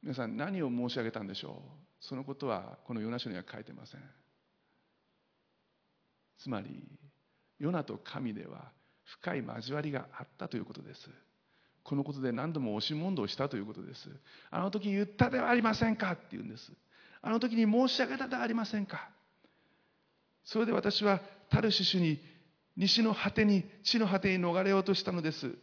[0.02, 1.60] 皆さん何を申し上げたんでしょう。
[2.00, 4.00] そのことはこのヨナ書には書いてません。
[6.38, 6.82] つまり
[7.58, 8.72] ヨナと神では
[9.04, 11.10] 深い交わりがあったということです。
[11.82, 14.08] このことで何度も押し問答したということです。
[14.50, 16.72] あの時言ったではありませんかって言うんです。
[17.20, 19.13] あの時に申し上げたではありませんか。
[20.44, 21.20] それで私は
[21.50, 22.20] タルシュシュに
[22.76, 25.54] 西の果てに地の果てに逃れようとしたのです。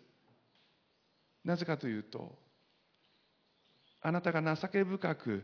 [1.43, 2.37] なぜかというと
[4.01, 5.43] あなたが情け深く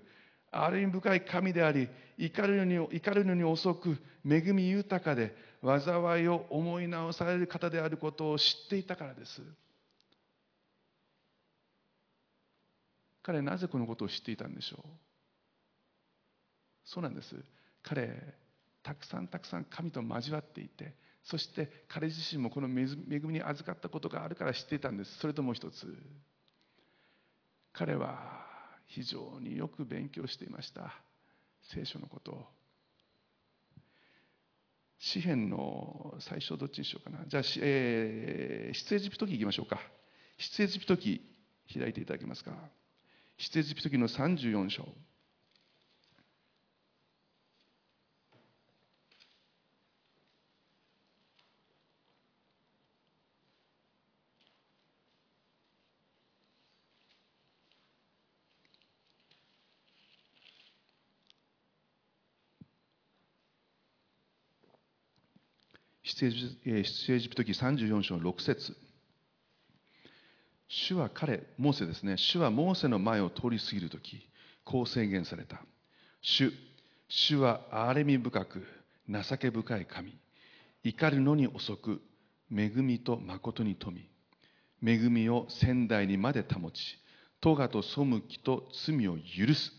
[0.52, 9.42] 憐れみ深い神であり怒るのに怒るのに遅く恵み豊かで災いを思い直される方であることを知っていたからです。
[13.24, 14.82] 彼なぜこのことを知っていたんでしょう？
[16.86, 17.36] そうなんです。
[17.84, 18.34] 彼
[18.84, 22.88] たくさんたくさん神と交わっていてそして彼自身もこの恵
[23.20, 25.18] みに預かったことがあるから知っていたんです。
[25.20, 25.94] それともう一つ。
[27.74, 28.46] 彼は
[28.86, 30.94] 非常によく勉強していました。
[31.64, 32.32] 聖書のこと。
[32.32, 32.48] を
[35.00, 37.26] 詩篇の最初どっちにしようかな。
[37.28, 39.80] じゃあ、えー、出エジプト記いきましょうか。
[40.38, 41.22] 出エジプト記
[41.74, 42.52] 開いていただけますか。
[43.38, 44.88] 出エジプト記の34章。
[66.18, 66.58] 出
[67.14, 68.76] エジプト記34章6節
[70.68, 74.28] 主は彼、モーセですね、主はモーセの前を通り過ぎるとき、
[74.66, 75.62] こう宣言された。
[76.22, 76.52] 主、
[77.08, 78.66] 主は憐れみ深く、
[79.08, 80.18] 情け深い神。
[80.84, 82.02] 怒るのに遅く、
[82.52, 83.96] 恵みと誠に富
[84.82, 84.92] み。
[84.92, 86.98] 恵みを仙台にまで保ち、
[87.42, 89.72] 咎と背きと罪を許す。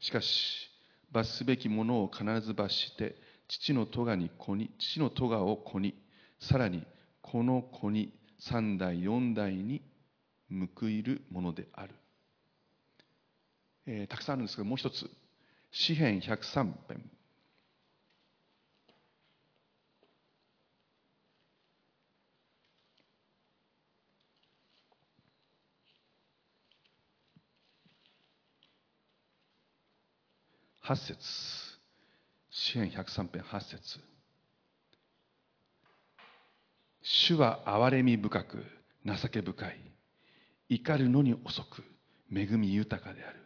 [0.00, 0.70] しかし、
[1.10, 3.14] 罰すべきものを必ず罰して、
[3.60, 5.94] 父の咎に子に父の咎を子に
[6.40, 6.86] さらに
[7.20, 9.82] この子に三代四代に
[10.78, 11.94] 報いるものである、
[13.86, 15.10] えー、たくさんあるんですけどもう一つ。
[15.70, 17.10] 詩編103編。
[30.84, 31.61] 8節。
[32.54, 33.98] 詩篇103編8節。
[37.00, 38.64] 主は憐れみ深く
[39.06, 39.80] 情け深い。
[40.68, 41.82] 怒るのに遅く
[42.30, 43.40] 恵み豊かである。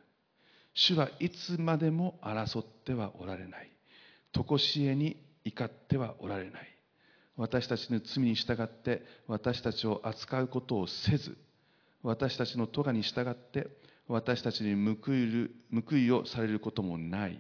[0.74, 3.70] 主はいつまでも争ってはおられない。
[4.32, 6.76] 常しえに怒ってはおられない。
[7.36, 11.36] 私たちの罪に従って私たちを扱うことをせず
[12.02, 13.68] 私たちの咎に従って
[14.09, 17.38] 私たちに報いる報いをされることもない。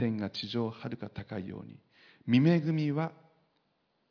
[0.00, 1.78] 天が地上はるか高いように
[2.26, 3.12] 見恵みは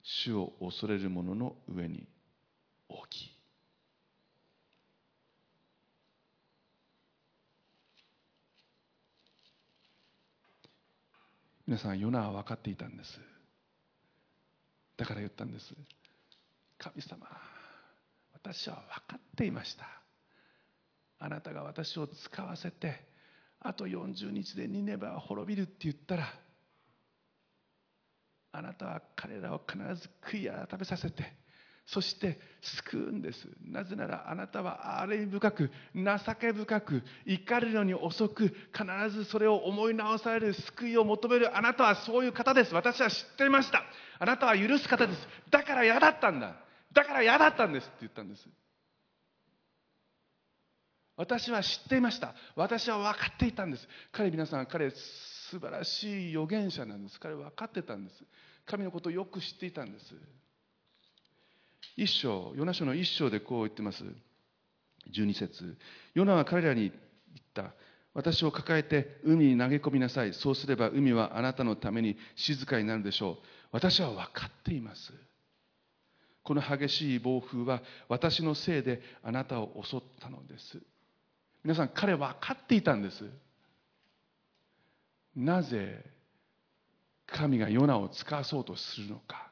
[0.04, 2.08] 主を恐れる者の上に
[2.88, 3.26] 大き。
[3.26, 3.32] い
[11.68, 13.20] 皆さんヨナは分かっていたんです。
[14.96, 15.66] だから言ったんです。
[16.78, 17.28] 神様
[18.34, 19.86] 私は分かっていました。
[21.20, 23.10] あなたが私を使わせて
[23.62, 26.34] あと40日でニネバは滅びるって言ったら
[28.52, 31.24] あなたは彼らを必ず悔い改めさせて
[31.86, 32.38] そして
[32.84, 33.48] 救うんです。
[33.66, 38.56] なぜならあなたは憐れみ深く情け深く怒るのに遅く必
[39.12, 42.76] ずそれを思い直される救いを求めるあなたはそういう方です。
[42.76, 43.84] 私は知っていました。
[44.20, 45.20] あなたは許す方です。
[45.50, 46.58] だから嫌だったんだ。
[46.94, 48.48] だから嫌だったんですって言ったんです。
[51.20, 52.34] 私は知っていました。
[52.56, 53.86] 私は分かっていたんです。
[54.14, 57.20] 彼皆さん彼素晴らしい預言者なんです。
[57.20, 58.24] 彼分かってたんです。
[58.66, 60.16] 神のことをよく知っていたんです。
[61.98, 64.06] 一章ヨナ書の一章でこう言ってます。
[65.14, 65.78] 12節。
[66.14, 66.94] ヨナは彼らに言っ
[67.54, 67.74] た。
[68.14, 70.34] 私を抱えて海に投げ込みなさい。
[70.34, 73.38] そうすれば海はあなたのために静かになるでしょう。
[73.74, 75.12] 私は分かっています。
[76.44, 80.82] この激しい暴風は私のせいであなたを襲ったのです。
[81.64, 83.26] 皆さん彼は分かっていたんです。
[85.36, 86.04] なぜ
[87.28, 89.50] 神がヨナを使わそうとするのか。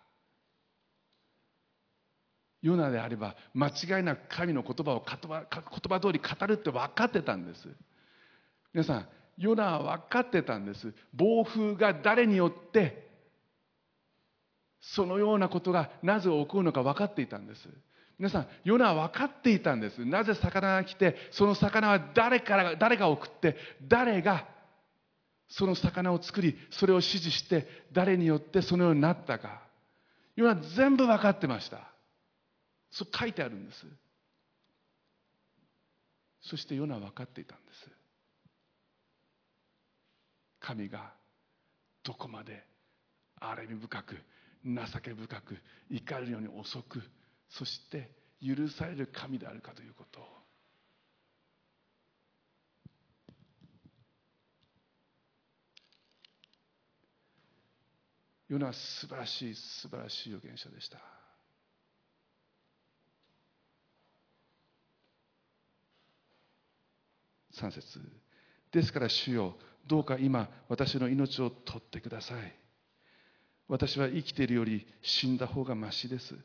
[2.62, 7.68] ヨナであれば間違いなく神の言葉を言葉言葉通り語るって分かってたんです。
[8.74, 10.94] 皆さんヨナは分かってたんです。
[11.14, 13.08] 暴風が誰によって
[14.82, 17.70] そのようなことがなぜ起こるのか分かっていたんです。
[18.18, 20.04] 皆さんヨナは分かっていたんです。
[20.04, 23.56] なぜ魚が来てその魚は誰から誰が送って
[23.88, 24.48] 誰が
[25.50, 29.62] その魚を作りそれを指示して誰によってそのようになったか。
[30.36, 31.80] ヨナ全部分かってました。
[32.92, 33.86] そう書いてあるんです。
[36.42, 37.90] そしてヨナは分かっていたんです。
[40.60, 41.14] 神が
[42.04, 42.64] どこまで
[43.40, 44.16] 憐れみ深く
[44.66, 45.58] 情け深く
[45.90, 47.02] 怒るように遅く
[47.50, 50.20] そして許される神であるかということ。
[50.20, 50.38] を
[58.50, 61.00] ヨナは素晴らしい素晴らしい預言者でした。
[67.56, 68.00] 3節。
[68.72, 72.56] ですから主よどうか今私の命を取ってください。
[73.68, 76.38] 私は生きているより死んだ方がましです。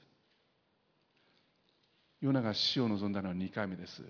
[2.22, 4.00] ヨナが死を望んだのは2回目です。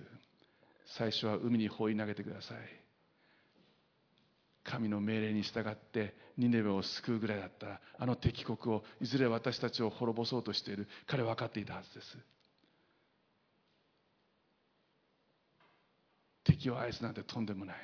[0.99, 2.59] 最初は海に放り投げてください。
[4.65, 7.67] 神の命令に従ってニネベを救うぐらいだった。
[7.67, 10.89] らあの敵国をいずれ私たちを滅ぼそうとしている。
[11.07, 12.19] 彼は分かっていたはずです。
[16.45, 17.77] 敵を愛すなんてとんでもない。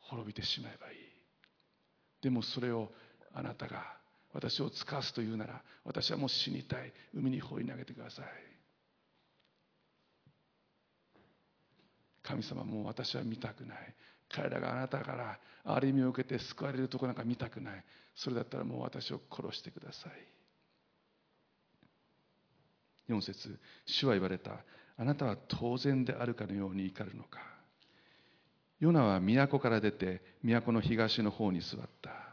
[0.00, 0.96] 滅びてしまえばいい。
[2.22, 2.90] でもそれを
[3.34, 3.82] あなたが
[4.32, 6.92] 私を使わすというなら私はもう死にたい。
[7.14, 8.26] 海に放り投げてください。
[12.22, 13.94] 神様もう私は見たくない。
[14.28, 17.84] 彼らがあなたから憐れみを受けて救われるとこなんか見たくない。
[18.14, 20.12] それだったらもう私を殺してください。
[23.12, 24.64] 4節主は言われた。
[24.96, 27.40] あなたは当然であるかのように怒るのか。
[28.80, 32.31] ヨナは都から出て都の東の方に座った。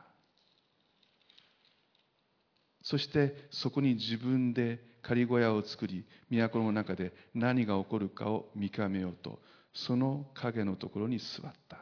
[2.90, 9.38] そしてそこに自分で仮小屋を作り都の中で何が起こるかを見極めようと
[9.76, 11.78] その影のところに座った。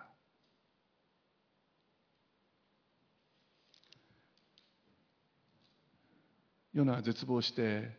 [6.74, 7.90] ヨナは絶望して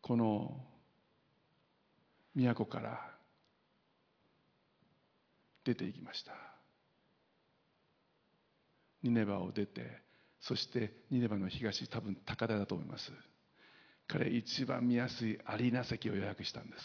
[0.00, 0.58] この
[2.34, 3.10] 都から
[5.66, 6.32] 出ていきました。
[9.02, 10.05] ニネバを出て
[10.46, 13.10] そしてニネバの東多分高台だと思います。
[14.06, 16.84] 彼一番見やすいアリーナ席を予約したんです。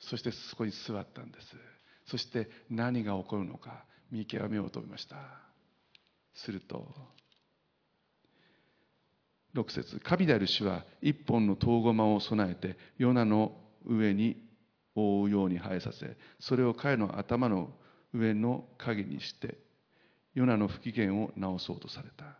[0.00, 1.46] そしてそこに座ったんです。
[2.06, 5.16] そして何が起こるのか見極めようと思いました。
[6.34, 6.94] すると
[9.54, 13.52] 6節神である主は一本の遠駒を備えてヨナの
[13.86, 14.36] 上に
[14.94, 17.70] 覆うように生えさせそれを彼の頭の
[18.14, 19.58] 上の影にして
[20.34, 22.38] ヨナの不機嫌を直そうとされた。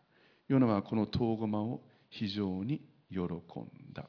[0.48, 2.80] ヨナはこの遠駒を非常に
[3.10, 3.28] 喜ん
[3.92, 4.08] だ。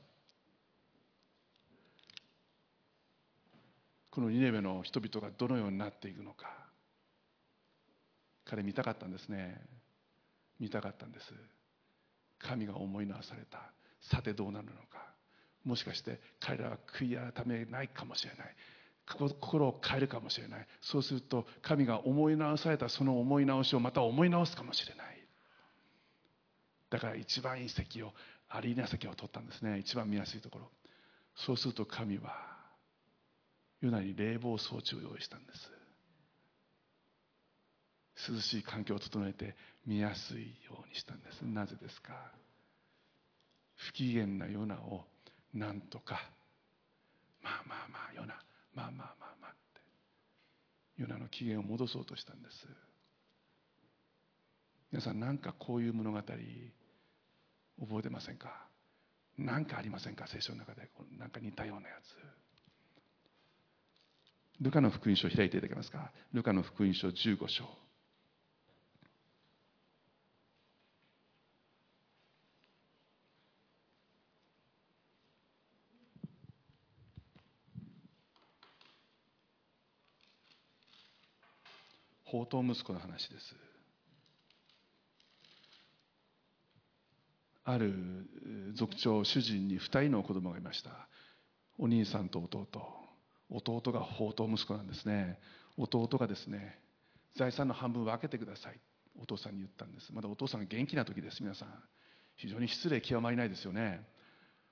[4.09, 6.47] このニネベの人々がどのようになっていくのか。
[8.45, 9.59] 彼見たかったんですね。
[10.59, 11.33] 見たかったんです。
[12.39, 13.71] 神が思い直された。
[14.01, 15.13] さてどうなるのか。
[15.63, 18.55] もしかして彼らは悔い改めないかもしれない。
[19.05, 20.67] 心を変えるかもしれない。
[20.81, 25.05] そうすると神が思い直されたその思い直しをまた思い直すかもしれない。
[26.89, 28.13] だから一番いい席を
[28.49, 29.79] アリーナ席を取ったんですね。
[29.79, 30.69] 一番見やすいところ。
[31.35, 32.35] そうすると神は
[33.81, 35.71] ヨナに冷房装置を用意したんです。
[38.31, 41.41] 涼しい環境を整えて見やすいようにしたんです。
[41.41, 42.13] なぜですか？
[43.75, 45.03] 不機嫌なヨナを
[45.53, 46.21] なんとか
[47.41, 48.35] まあまあまあヨナ
[48.75, 52.67] まあまあまあまあってヨナの機嫌を戻そうとしたんです。
[54.91, 56.39] 皆さん何かこういう物語覚
[57.99, 58.67] えてませんか？
[59.37, 60.27] 何かありませんか？
[60.27, 61.95] 聖書の中で何か似たようなや
[64.59, 64.63] つ。
[64.63, 66.11] ルカの福音書を開いていただけますか？
[66.31, 67.65] ルカの福音書15章。
[82.33, 83.55] 宝刀息子の話です。
[87.63, 87.93] ある
[88.73, 91.07] 族長主人に2人の子供がいました。
[91.77, 92.67] お兄さんと弟。
[93.51, 95.37] 弟が宝刀息子なんですね。
[95.77, 96.79] 弟がですね
[97.37, 98.79] 財産の半分分けてください。
[99.21, 100.11] お父さんに言ったんです。
[100.11, 101.69] まだお父さんが元気な時です皆さん。
[102.37, 104.07] 非常に失礼極まりないですよね。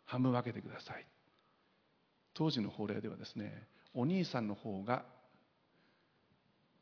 [0.05, 1.05] 半分分けてください。
[2.33, 5.05] 当時の法令ではですねお兄さんの方が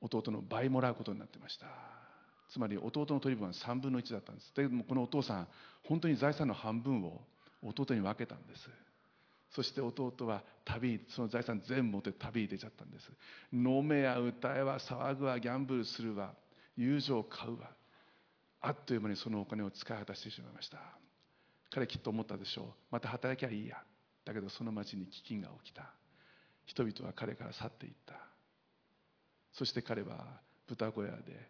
[0.01, 1.67] 弟の倍もらうことになってました。
[2.49, 4.53] つまり弟の取り分は3分の1だったんです。
[4.55, 5.47] でもこのお父さん
[5.83, 7.21] 本当に財産の半分を
[7.61, 8.69] 弟に分けたんです。
[9.51, 13.11] そして弟は旅その財産全部持って旅に出ちゃったんです。
[13.51, 16.33] 飲めや歌えは騒ぐわギャンブルするわ
[16.77, 17.69] 友情を買うわ。
[18.61, 20.79] あっという間にそのお金を使い果たしてしまいました。
[21.71, 22.65] 彼きっと思ったでしょう。
[22.91, 23.77] また働きゃいいや。
[24.25, 25.93] だけどその町に飢饉が起きた。
[26.65, 28.28] 人々は彼から去っていった。
[29.53, 31.49] そして彼は豚小屋で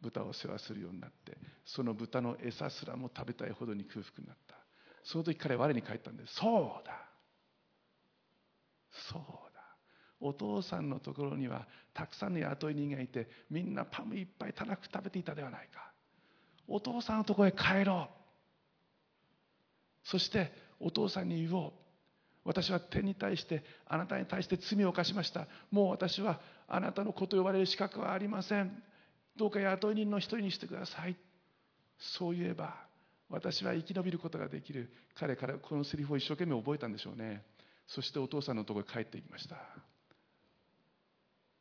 [0.00, 4.56] 豚を世話するようになってその豚の餌すらも食べたいほどに空腹になった。
[5.04, 6.34] その時彼は我に返ったんです。
[6.34, 6.92] そうだ。
[9.10, 9.22] そう
[9.54, 9.62] だ。
[10.20, 15.92] お父さんのところにはたくさんの雇い人がいてみんなパムいっぱいたらく食べていたではないか。
[16.68, 18.22] お父さんのところへ帰ろう。
[20.04, 21.72] そしてお父さんに言おう。
[22.44, 25.46] 私は天に対してあなたに対して罪を犯しました。
[25.70, 26.40] もう私は
[26.74, 28.82] あなたの子と呼ばれる資格はありません。
[29.36, 31.14] どうか雇い人の一人にしてください。
[31.98, 32.74] そう言えば
[33.28, 34.90] 私は生き延びることができる。
[35.14, 37.44] 彼からこのセリフを一生懸命覚えたんでしょうね。
[37.86, 39.56] そしてお父さんのところへ帰っていきました。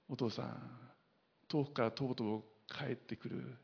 [0.07, 0.57] お父さん
[1.49, 2.43] 遠くからとうとう
[2.73, 3.57] 帰ってくる。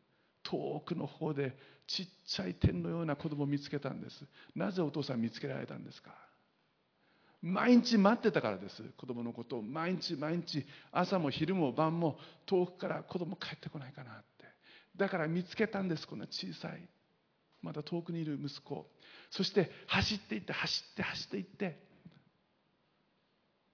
[0.44, 1.56] 遠くの方で
[1.88, 4.26] ちっちゃい天のような子供を見つけたんです。
[4.54, 6.12] なぜお父さん見つけられたんですか？
[7.42, 8.84] 毎日待ってたからです。
[8.98, 14.46] 子供のことを毎日毎日朝も昼も晩も遠くから子供帰ってこないかなって。
[14.96, 16.82] だから見つけたんですこんな小さい
[17.62, 18.90] まだ遠くにいる息子。
[19.30, 21.80] そして走っていって走って走っていって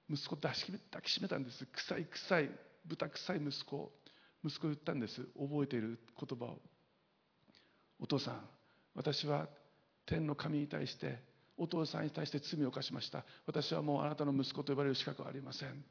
[0.10, 1.66] 息子と抱きしめたんです。
[1.66, 2.50] 臭い臭い
[2.86, 3.92] 豚臭い息子。
[4.46, 5.22] 息子言ったんです。
[5.40, 6.60] 覚えている言葉を。
[8.00, 8.42] お父さん
[8.96, 9.48] 私は
[10.06, 11.20] 天の神に対して
[11.58, 13.24] お父さんに対して罪を犯しました。
[13.46, 15.84] 私はもうあなたの息子と呼ばれる資格はありません。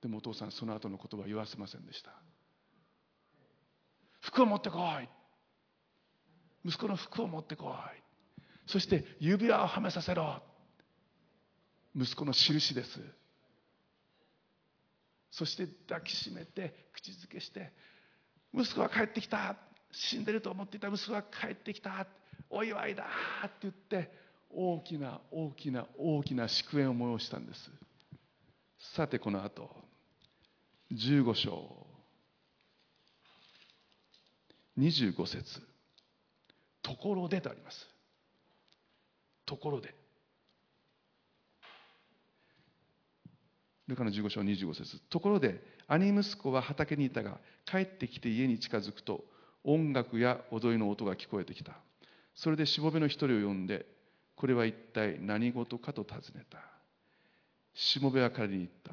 [0.00, 2.12] でもお父さんその後の言葉は言わせませんでした。
[4.20, 5.08] 服を持ってこい。
[6.66, 8.02] 息子の服を持ってこい。
[8.66, 10.42] そして指輪をはめさせろ。
[11.96, 13.00] 息子の印です。
[15.30, 17.72] そして抱きしめて口づけして
[18.54, 19.56] 息子は帰ってきた。
[19.90, 22.06] 死んでると思っていた息子が帰ってきた。
[22.50, 23.04] お祝いだ
[23.46, 24.10] って言って
[24.50, 27.70] 大きな大きな大きな祝宴を催したんです。
[28.94, 29.70] さてこの後
[30.92, 31.86] 15章。
[34.78, 35.60] 25節。
[36.82, 37.86] ところでとあります。
[39.46, 39.94] ところで。
[43.86, 45.00] ルカの15章25節。
[45.10, 49.24] ところで兄息子は畑にいたが帰ってきて家に近づくと
[49.62, 51.72] 音楽や踊りの音が聞こえてきた。
[52.34, 53.86] それでしもべの一人を呼んで
[54.36, 56.58] これは一体何事かと尋ねた。
[57.74, 58.92] しもべは彼に言った。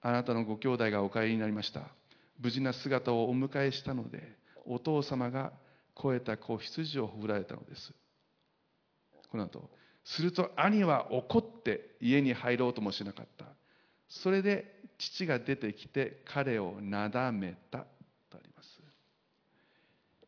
[0.00, 1.82] あなたのご兄弟がお帰りになりました。
[2.40, 4.36] 無事な姿をお迎えしたので
[4.66, 5.52] お父様が
[5.94, 7.92] 肥えた子羊を振られたのです。
[9.30, 9.70] この後
[10.04, 13.46] すると兄は怒って家に入ろうともしなかった。
[14.08, 17.86] それで父が出てきて彼をなだめた。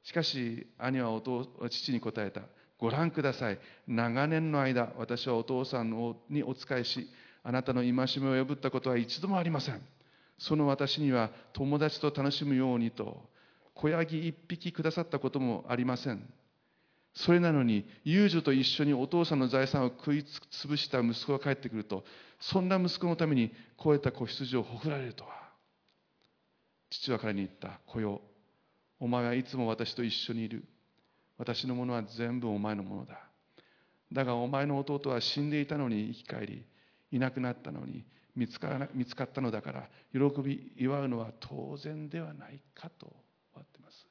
[0.05, 1.21] しかし兄は
[1.69, 2.43] 父に答えた。
[2.79, 3.59] ご覧ください。
[3.87, 5.91] 長年の間私はお父さん
[6.29, 7.09] にお仕えし
[7.43, 9.81] あなたの戒めを破ったことは一度もありません。
[10.39, 13.23] その私には友達と楽しむようにと
[13.75, 16.23] 子ヤギ一匹くださったこともありません。
[17.15, 22.05] それなのに遊女と一緒にお父さんの財産を食いつ潰した息子が帰ってくると
[22.41, 25.31] そんな息子のために肥えた子羊をほふられるとは。
[26.91, 27.81] 父は彼に言った。
[27.87, 28.21] 子よ
[29.01, 30.65] お前はいつも私と一緒にいる。
[31.37, 33.19] 私のものは全部お前のものだ。
[34.13, 36.65] だがお前の弟は死んでいたのに生き返り
[37.11, 38.05] いなくなったのに
[38.37, 43.15] 見つから見つかったのだから喜び祝うのは当然ではないかと終
[43.55, 44.07] わっています。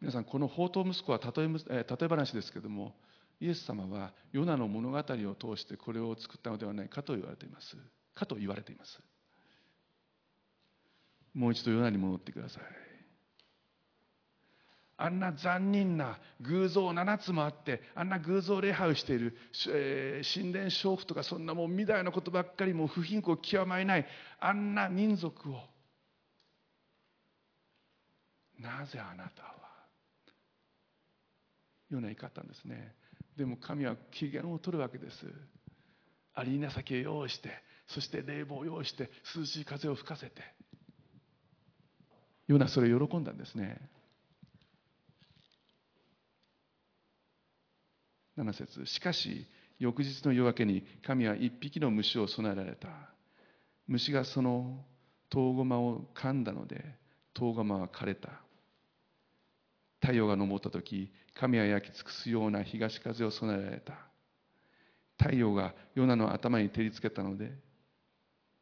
[0.00, 2.94] 皆さんこの宝刀息子は例え例え話ですけども
[3.40, 7.76] イエス様はヨナの物語を通してこれを作ったのではないかと言われています。
[8.14, 9.00] かと言われています。
[11.38, 12.62] もう一度ヨナに戻ってください。
[14.96, 19.36] あんな残忍な偶像7つもあってあんな偶像礼拝をしている、
[19.68, 24.06] えー、神殿娼婦とかそんなもう未来のことばっかりもう不貧困極まりない
[24.40, 25.60] あんな民族を
[28.58, 29.54] なぜあなたは
[31.90, 32.96] ヨナ怒ったんですね。
[33.36, 35.26] でも神は機嫌を取るわけです。
[36.34, 37.50] アリーナ先を用意して
[37.86, 40.42] そして冷房を用意して涼しい風を吹かせて。
[42.48, 43.78] ヨナそれ喜んだんですね。
[48.38, 49.46] 7節しかし
[49.78, 52.88] 翌日の夜明けに神は一匹の虫を備えられた。
[53.86, 54.84] 虫がその
[55.28, 56.84] 唐ゴマを噛んだので
[57.34, 58.30] 唐ゴマは枯れた。
[60.00, 63.94] 太陽が昇った時神は焼き尽くすような東風を備えられた。
[65.18, 67.52] 太陽がヨナの頭に照りつけたので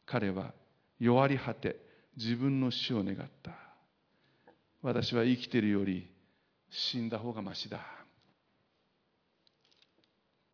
[0.06, 0.54] 彼は
[0.98, 1.76] 弱り果て
[2.16, 3.65] 自分の死を願った。
[4.86, 6.06] 私は生きているより
[6.70, 7.80] 死んだ方がましだ。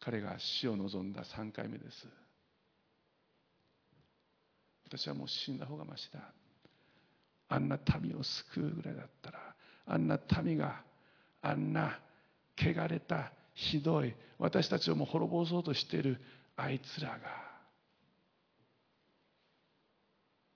[0.00, 2.08] 彼が死を望んだ3回目です。
[4.86, 6.20] 私はもう死んだ方がましだ。
[7.50, 9.38] あんな民を救うぐらいだったら
[9.84, 10.80] あんな民が
[11.42, 11.98] あんな
[12.56, 16.18] 汚れたひどい私たちをも滅ぼそうとしている
[16.56, 17.18] あいつらが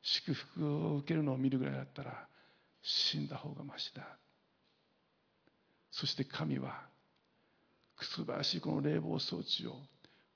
[0.00, 2.26] 祝福を受けるのを見るぐらいだったら
[2.89, 4.07] 死んだ方がましだ。
[5.91, 6.84] そして神は
[8.01, 9.74] 素晴らしいこの冷房装置を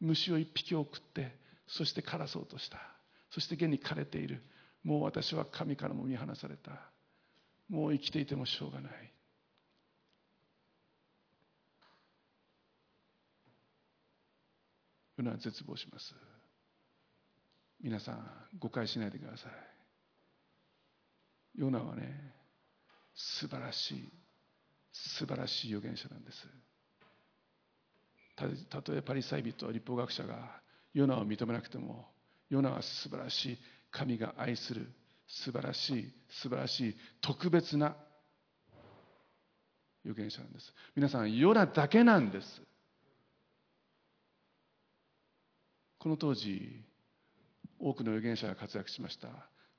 [0.00, 1.36] 虫を一匹送って
[1.68, 2.78] そして枯らそうとした。
[3.30, 4.42] そして現に枯れている。
[4.82, 6.72] もう私は神からも見放された。
[7.68, 8.92] もう生きていてもしょうがない。
[15.18, 16.14] ヨナは絶望します。
[17.80, 18.28] 皆さん
[18.58, 21.60] 誤解しないでください。
[21.60, 22.39] ヨナはね
[23.14, 24.12] 素晴らしい
[24.92, 26.48] 素晴らしい預言者なんです。
[28.70, 30.60] たとえパリサイ人立法学者が
[30.94, 32.08] ヨナを認めなくても
[32.48, 33.58] ヨナは素晴らしい
[33.90, 34.90] 神が愛する
[35.26, 37.94] 素晴らしい素晴らしい特別な
[40.04, 40.72] 預言者なんです。
[40.96, 42.62] 皆さんヨナだけなんです。
[45.98, 46.82] この当時
[47.78, 49.28] 多くの預言者が活躍しました。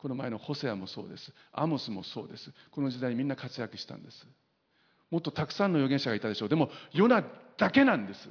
[0.01, 1.31] この前のホセアもそうです。
[1.53, 2.51] アモスもそうです。
[2.71, 4.25] この時代みんな活躍したんです。
[5.11, 6.49] もっとたくさんの預言者がいたでしょう。
[6.49, 7.23] でもヨナ
[7.55, 8.29] だけなんです。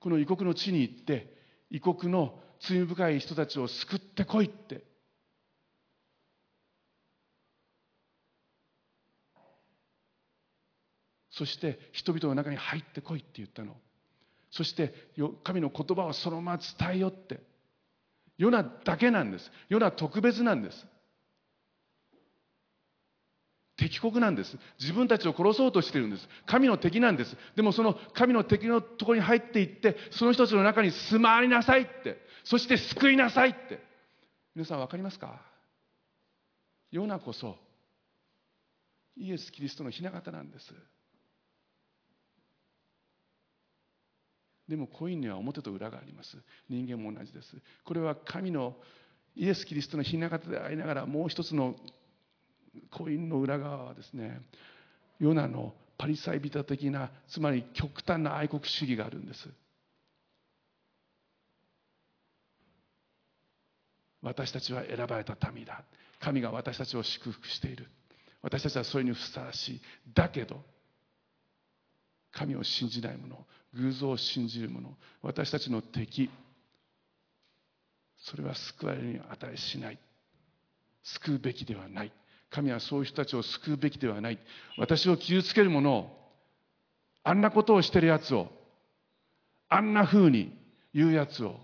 [0.00, 1.34] この異国の地に行って
[1.70, 4.84] 異国の罪深い人たちを救ってこいって。
[11.30, 13.74] そして人々の中に入ってこいって言ったの。
[14.50, 14.92] そして
[15.44, 17.53] 神の言葉をそのまま伝えよって。
[18.36, 19.50] ヨナだけなんです。
[19.68, 20.86] ヨナ特別なんです。
[23.76, 24.56] 敵国なんです。
[24.80, 26.28] 自分たちを殺そうとしているんです。
[26.46, 27.36] 神の敵なんです。
[27.56, 32.18] でもその神の敵のところに入っていってその人たちの中に住まわりなさいって。
[32.44, 33.82] そして救いなさいって。
[34.54, 35.40] 皆さん分かりますか？
[36.92, 37.56] ヨナこそ
[39.16, 40.72] イエス・キリストの雛形なんです。
[44.68, 46.38] でもコインには表と裏があります。
[46.68, 47.56] 人間も同じです。
[47.84, 48.74] これは神の
[49.36, 51.74] イエス・キリストの雛形でありながらもう一つの
[52.90, 54.40] コインの裏側はですね
[55.18, 59.48] ヨナのパリサイ人的なつまり極端な愛国主義があるんです。
[64.22, 65.84] 私たちは選ばれた民だ。
[66.18, 67.86] 神が私たちを祝福している。
[68.40, 69.80] 私たちはそれにふさわしい。
[70.14, 70.62] だけど
[72.32, 73.46] 神を信じない者
[73.76, 74.88] 偶像を信じる者
[75.22, 76.30] 私たちの敵
[78.24, 79.98] それは救われるに値しない。
[81.02, 82.12] 救うべきではない。
[82.50, 84.38] 神はそういう人たちを救うべきではない。
[84.78, 86.24] 私を傷つける者を
[87.22, 88.48] あんなことをしてるやつを
[89.68, 90.56] あんな風に
[90.94, 91.58] 言うやつを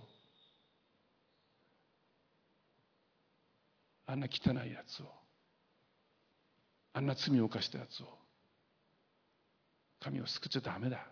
[4.06, 5.06] あんな汚いやつを
[6.92, 8.06] あんな罪を犯したやつを
[10.00, 11.06] 神を救っちゃダメだ。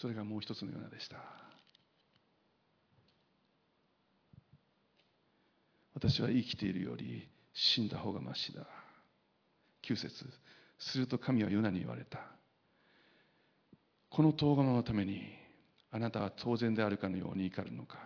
[0.00, 1.16] それがもう一つのようなでした。
[5.94, 8.64] 私は生きているより死んだ方がましだ。
[9.82, 10.24] 9節
[10.78, 12.20] すると神はヨナに言われた。
[14.08, 15.22] この遠釜のために
[15.90, 17.98] あなたは当然であるかのように怒るのか。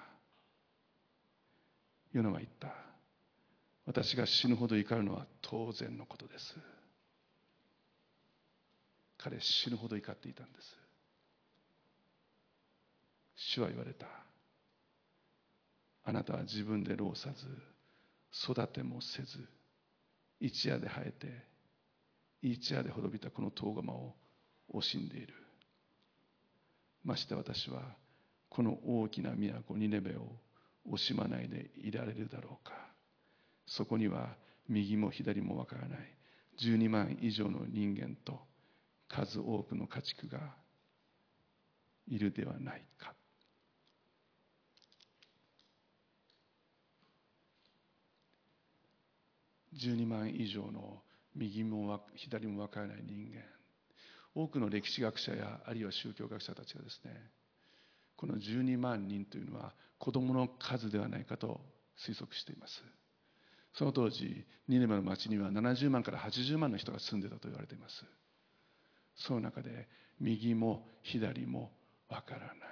[2.14, 2.72] ヨナは言った。
[3.84, 6.55] 私が死ぬほど怒るのは当然のことです。
[9.18, 10.82] 彼死ぬほど怒っていたんです。
[13.49, 14.07] 主は言われた。
[16.05, 17.47] あなたは自分で労さず
[18.51, 19.38] 育てもせず
[20.40, 21.45] 一夜で生えて
[22.40, 24.14] 一夜で滅びたこの遠釜を
[24.74, 25.34] 惜しんでいる。
[27.05, 27.82] まして私は
[28.49, 30.36] この大きな都ニネベを
[30.88, 32.72] 惜しまないでいられるだろうか。
[33.66, 34.36] そこには
[34.68, 35.99] 右も左もわからない
[36.61, 38.40] 12万以上の人間と
[39.09, 40.55] 数多くの家畜が
[42.09, 43.14] いるではないか。
[49.75, 51.03] 12万以上の
[51.35, 53.43] 右も左も分からない人間。
[54.35, 57.12] 多くの歴史学者やあるいは宗教学者たちがですね
[58.16, 61.61] この12万人というのは子供の数ではないかと
[62.07, 62.83] 推測しています。
[63.75, 68.05] その当時ニネマの町には70万から80万の人が住んでたと言われています。
[69.16, 69.89] その中で
[70.20, 71.73] 右も左も
[72.09, 72.72] わからない。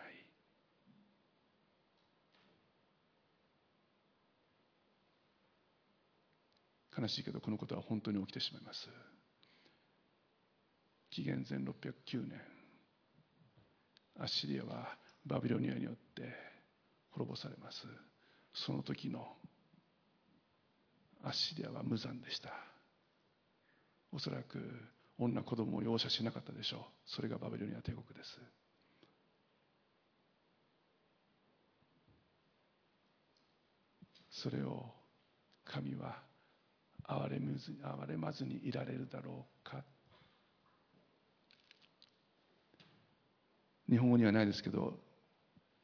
[7.01, 8.89] 悲しいけどこのことは本当に起きてしまいます。
[11.11, 12.41] 紀元前609年
[14.19, 16.23] アッシリアはバビロニアによって
[17.13, 17.87] 滅ぼされます。
[18.53, 19.27] その時の
[21.25, 22.51] アッシリアは無残でした。
[24.13, 24.59] おそらく
[25.19, 26.81] 女子供を容赦しなかったでしょう。
[27.07, 28.39] それがバビロニア帝国です。
[34.31, 34.87] それを
[35.65, 36.30] 神は
[37.11, 39.83] 憐れむず憐れまずにいられるだろうか。
[43.89, 44.95] 日本語にはないですけど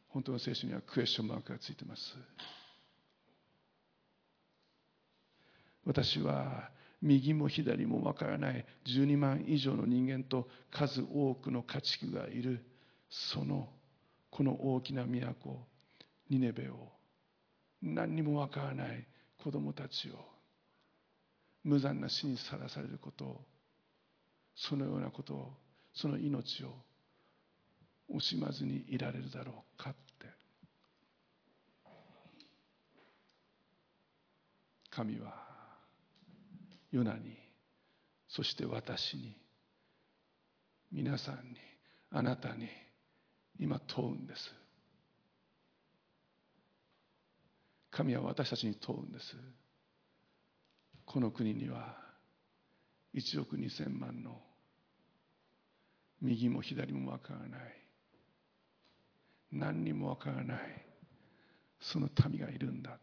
[0.09, 2.17] 本当の聖書にはクエスチョンマークがついてます。
[5.85, 6.71] 私は
[7.03, 12.65] 右も左もわからない12万以上の人間と数多くの家畜がいる
[13.09, 13.69] その
[14.31, 15.67] この大きな都
[16.29, 16.93] ニネベを
[17.83, 19.07] 何にもわからない
[19.43, 20.36] 子供たちを
[21.67, 23.41] 無残な死にさらされることを
[24.55, 25.53] そのようなことを
[25.93, 26.73] その命を
[28.09, 30.27] 惜しまずにいられるだろうかって。
[34.91, 35.35] 神は
[36.93, 37.37] ヨナに
[38.29, 39.37] そして私に
[40.93, 41.57] 皆さんに
[42.13, 42.69] あなたに
[43.59, 44.55] 今問うんです。
[47.91, 49.37] 神は私たちに問うんです。
[51.07, 51.97] この国には
[53.15, 54.43] 1億2000万の
[56.21, 57.51] 右も左もわからない。
[59.53, 60.59] 何にもわからない。
[61.81, 62.99] その民がいるんだ。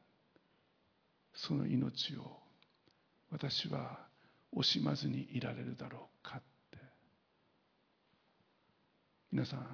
[1.34, 2.40] その命を
[3.32, 4.00] 私は
[4.56, 6.42] 惜しまずにいられるだろうかっ
[6.72, 6.78] て。
[9.32, 9.66] 皆さん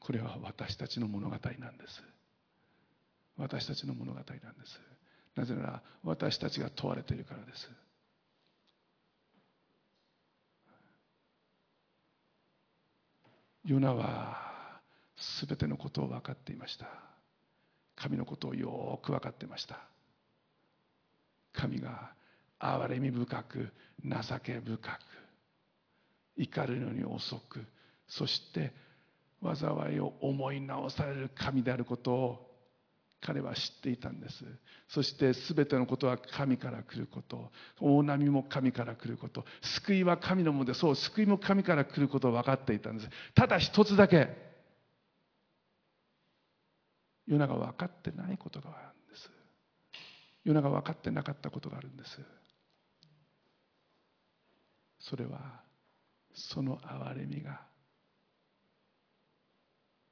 [0.00, 2.02] これは私たちの物語なんです。
[3.36, 4.32] 私たちの物語なんで
[4.66, 4.97] す。
[5.38, 7.70] なぜなら私たちが問われているからです。
[13.64, 14.80] ヨナは
[15.40, 16.88] 全てのことを分かっていました。
[17.94, 19.78] 神のことをよく分かっていました。
[21.52, 22.10] 神が
[22.58, 23.68] 憐れみ深く
[24.04, 24.88] 情け深く
[26.36, 27.64] 怒るのに遅く
[28.08, 28.72] そして
[29.42, 32.47] 災いを思い直される神であることを
[33.20, 34.44] 彼は知っていたんです。
[34.88, 37.50] そして全てのことは神から来ること。
[37.80, 39.44] 大波も神から来ること。
[39.80, 43.10] 救いは神のものでそう救いも神から来ることを分かっていたんです。
[43.34, 44.28] ただ一つだけ。
[47.26, 49.30] 世の中分かってないことがあるんです。
[50.44, 52.20] 世の中分かってなかったことがあるんです。
[55.00, 55.60] それは
[56.34, 57.60] その憐れみが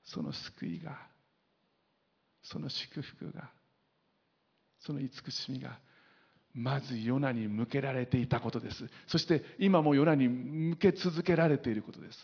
[0.04, 0.96] その救いが
[2.50, 3.50] その祝福が
[4.80, 5.78] その慈しみが
[6.54, 8.88] まずヨナに向けられていたことです。
[9.06, 12.18] そして今もヨナに向け続けられていることです。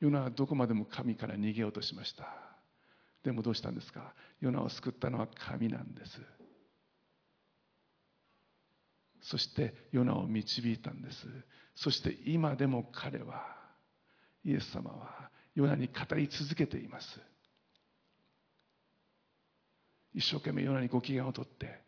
[0.00, 2.28] ヨナはどこまでも神から逃げようとしました。
[3.24, 4.14] でもどうしたんですか？
[4.40, 6.12] ヨナを救ったのは神なんです。
[9.22, 11.26] そしてヨナを導いたんです。
[11.74, 13.44] そして今でも彼は
[14.44, 17.20] イエス様はヨナに語り続けています。
[20.14, 21.80] 一生懸命ヨナにご機嫌をとって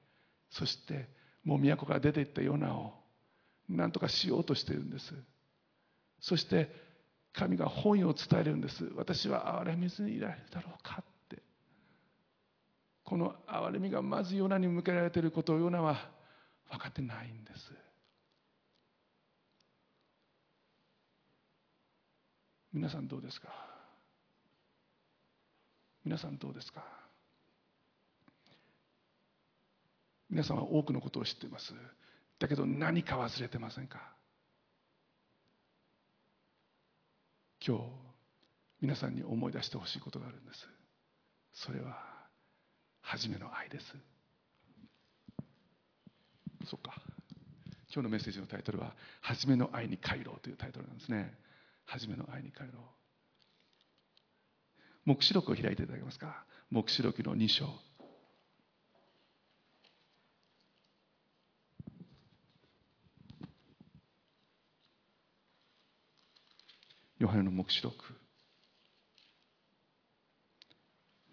[0.50, 1.08] そして
[1.44, 2.92] もう都から出ていったヨナを
[3.68, 5.14] 何とかしようとしているんです。
[6.18, 6.68] そして
[7.32, 8.90] 神が本意を伝えるんです。
[8.96, 11.40] 私は憐れみずにいられるだろうかって。
[13.04, 16.10] この憐れみがまずヨナに向けられていることをヨナは
[16.68, 17.72] 分かってないんです。
[22.72, 23.48] 皆さんどうですか？
[26.04, 26.84] 皆さんどうですか？
[30.30, 31.74] 皆さんは多くのことを知っています。
[32.38, 34.00] だけど何か忘れてませんか？
[37.66, 37.84] 今日
[38.80, 40.66] 皆さんに思い出してほしいことがあるんです。
[41.52, 41.98] それは
[43.02, 43.86] 初めの愛です。
[46.66, 46.94] そっか。
[47.92, 51.34] 今日のメッセージのタイトルは「初めの愛に帰ろう」というタイトルなんですね。
[51.92, 52.66] 初めの愛に帰ろ。
[52.66, 52.70] う
[55.06, 56.44] 黙示録を開いていただけますか？
[56.70, 57.66] 黙示録の2章。
[67.18, 67.96] ヨハネの黙示録。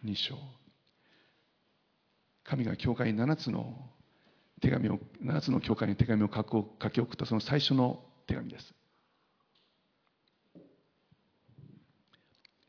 [0.04, 0.36] 2章。
[2.44, 3.76] 神が教会に7つの
[4.60, 6.44] 手紙を7つの教会に手紙を書
[6.90, 8.74] き送ったその最初の手紙です。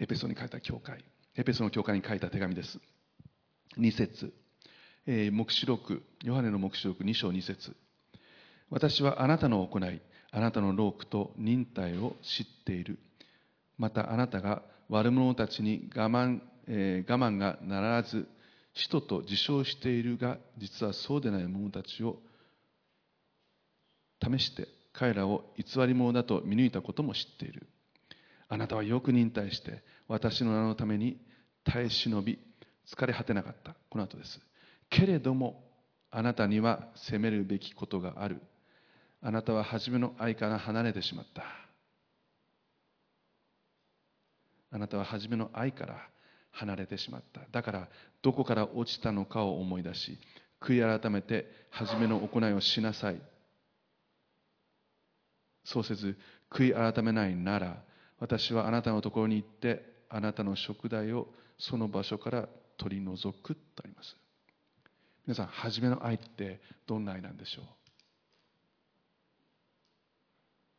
[0.08, 1.04] ペソに書いた教会。
[1.36, 2.80] エペソの教会に書いた手紙です。
[3.78, 4.32] 2節、
[5.06, 6.02] えー、黙示録。
[6.24, 7.04] ヨハネの黙示録。
[7.04, 7.76] 2章2節。
[8.70, 10.00] 私はあなたの行い
[10.30, 12.98] あなたの労苦と忍耐を知っている。
[13.76, 18.26] またあなたが悪者たちに我慢,、えー、我慢がならず
[18.74, 22.18] 使徒と自称しているが実はそうでない者たちを
[24.22, 27.68] 試して彼らを偽り者だと見抜いたことも知っている。
[28.48, 31.18] あなたはよく忍耐して私の名のために
[31.64, 32.38] 耐え忍び
[32.86, 33.76] 疲れ果てなかった。
[33.90, 34.40] この後です。
[34.90, 35.62] けれども
[36.10, 38.40] あなたには責めるべきことがある。
[39.20, 41.42] あなたは初めの愛から離れてしまった。
[44.70, 45.96] あなたは初めの愛から
[46.50, 47.42] 離れてしまった。
[47.52, 47.88] だから
[48.22, 50.18] どこから落ちたのかを思い出し
[50.60, 53.20] 悔い改めて初めの行いをしなさい。
[55.64, 56.16] そうせず
[56.50, 57.82] 悔い改めないなら
[58.18, 61.28] 私はあなたのところに行ってあなたの食材を
[61.58, 64.16] その場所から取り除くとあります。
[65.26, 67.64] 皆さん初めの愛ってどんな愛なんでしょう？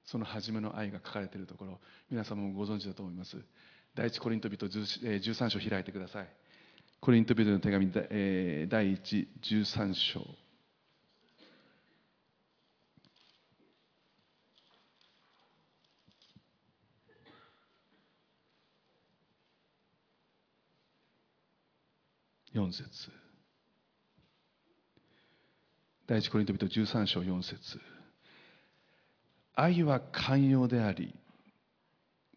[0.05, 3.37] その初めの愛が書かれているところ皆様もご存知だと思います。
[3.93, 6.29] 第一コリント人13章開いてください。
[6.99, 10.25] コリント人の手紙第1、13章。
[22.59, 23.11] 4節
[26.07, 27.79] 第一コリント人13章4節
[29.55, 31.13] 愛は寛容であり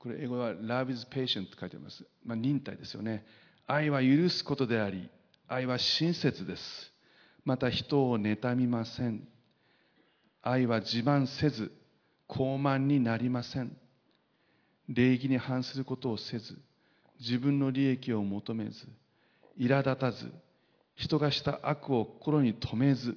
[0.02, 2.04] これ英語は Love is patient と書いてあります。
[2.24, 3.24] まあ、忍耐ですよね。
[3.68, 5.08] 愛は許すことであり、
[5.46, 6.92] 愛は親切です。
[7.44, 9.28] また人を妬みません。
[10.42, 11.70] 愛は自慢せず、
[12.28, 13.76] 傲慢になりません。
[14.88, 16.58] 礼儀に反することをせず、
[17.20, 18.88] 自分の利益を求めず、
[19.58, 20.32] 苛立たず、
[20.94, 23.16] 人がした悪を心に留めず、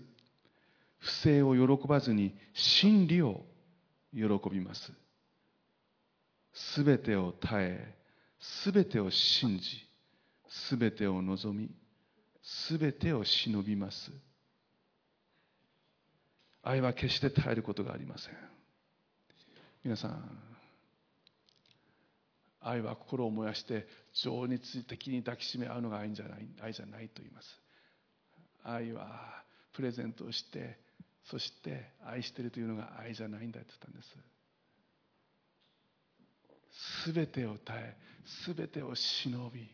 [0.99, 3.45] 不正を喜ばずに真理を
[4.13, 4.91] 喜びます。
[6.53, 7.95] すべてを耐え、
[8.39, 9.87] すべてを信じ、
[10.47, 11.69] すべてを望み、
[12.41, 14.11] すべてを忍びます。
[16.63, 18.33] 愛は決して耐えることがありません。
[19.83, 20.54] 皆さん、
[22.67, 23.85] 愛は心を燃やして
[24.23, 27.47] 情熱的に抱きしめ合うのが愛じゃない愛じゃないと言います。
[28.63, 29.43] 愛は
[29.73, 30.79] プレゼントをして、
[31.29, 34.09] そして愛してるというのが愛じゃないんだって言ったんです。
[37.03, 37.95] すべてを耐え
[38.43, 39.69] すべてを忍び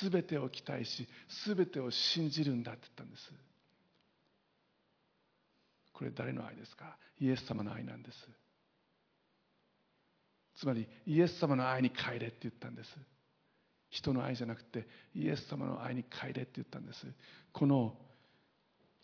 [0.00, 1.06] すべてを期待し
[1.44, 3.30] すべてを信じるんだって言ったんです
[5.92, 6.96] これ誰の愛ですか？
[7.20, 8.16] イエス様の愛なんです
[10.56, 12.90] つまりイエス様の愛に帰れって言ったんです。
[13.90, 17.06] 人の愛じゃなくてイエス様の愛に帰れって言ったんです。
[17.52, 17.96] この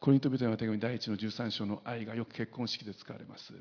[0.00, 3.52] コリント人への手紙第1の13章の愛がよく結婚式で使われます。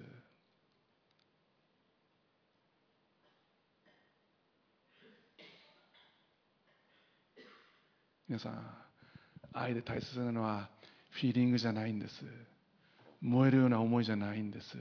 [8.28, 8.90] 皆さん
[9.54, 10.70] 愛で大切なのは
[11.12, 12.14] フィーリングじゃないんです。
[13.22, 14.78] 燃えるような思いじゃないんです。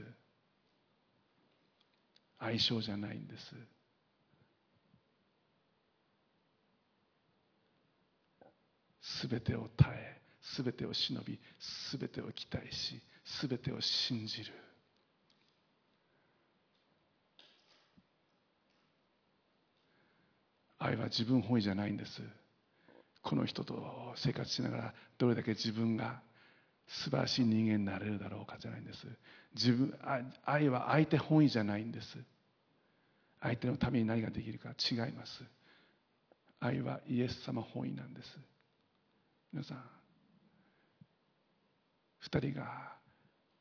[2.38, 3.54] 相性じゃないんです。
[9.20, 14.52] すべてを耐えすべてを忍びすべてを期待しすべてを信じる。
[20.78, 22.22] 愛は自分本位じゃないんです。
[23.22, 26.22] この人と生活しながらどれだけ自分が
[26.88, 29.06] 素晴らしい人間になれるだろうかじゃないんです。
[29.54, 29.94] 自分
[30.44, 32.18] 愛は相手本位じゃないんです。
[33.40, 35.44] 相手のために何ができるか違います。
[36.60, 38.28] 愛はイエス様本位なんです。
[39.52, 39.84] 皆さん
[42.20, 42.96] 二人が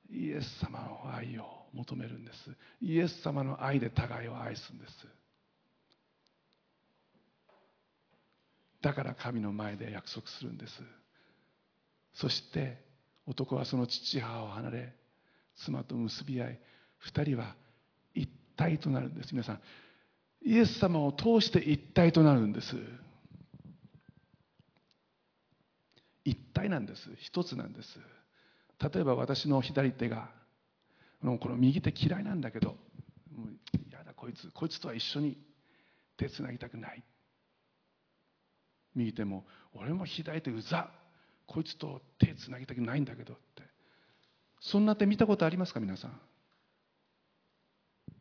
[0.10, 2.38] イエス様の愛を求めるんです。
[2.82, 4.94] イエス様の愛で互いを愛すんです。
[8.82, 10.74] だから神の前で約束するんです。
[12.14, 12.87] そして
[13.28, 14.94] 男はその父母を離れ
[15.58, 16.60] 妻と結び合い
[17.00, 17.56] 二人は
[18.16, 19.32] 一体となるんです。
[19.34, 19.60] 皆さん
[20.44, 22.76] イエス様を通して一体となるんです。
[26.24, 27.02] 一体なんです。
[27.18, 28.00] 一つなんです。
[28.80, 30.30] 例えば私の左手が
[31.22, 32.78] この右手嫌いなんだけど
[33.92, 35.38] やだこいつこいつとは一緒に
[36.16, 37.04] 手つなぎたくない。
[38.96, 40.90] 右手も俺も左手うざ
[41.48, 43.64] こいつと手つなぎたくないんだけどって。
[44.60, 46.12] そんな手見たことありますか皆さん？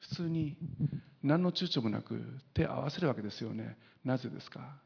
[0.01, 0.57] 普通に
[1.23, 2.23] 何の躊躇もなく
[2.55, 3.77] 手合わせるわけですよね。
[4.05, 4.81] なぜですか？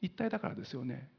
[0.00, 1.10] 一体だからですよね。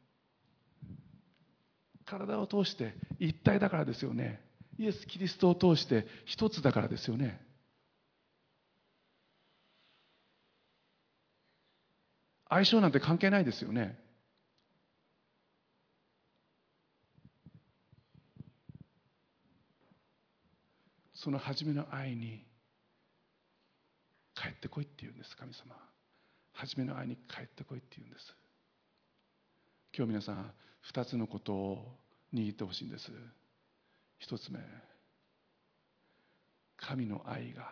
[2.06, 4.42] 体を通して一体だからですよね。
[4.78, 7.42] イエス・キリストを通して一つだからですよね。
[12.50, 14.03] 相性なんて関係ないですよね。
[21.24, 22.44] その初めの愛に
[24.36, 25.38] 帰ってこいって言うんです。
[25.38, 25.74] 神様。
[26.52, 28.36] 初めの愛に帰ってこいって言うんです。
[29.96, 30.52] 今日皆さん
[30.82, 31.98] 二つのことを
[32.34, 33.10] 握ってほしいんです。
[34.20, 34.60] 一つ目
[36.76, 37.70] 神の愛が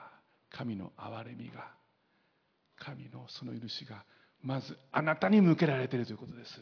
[0.50, 1.74] 神の憐れみが
[2.78, 4.06] 神のその許しが
[4.42, 6.62] まずあなたに向けられているということです。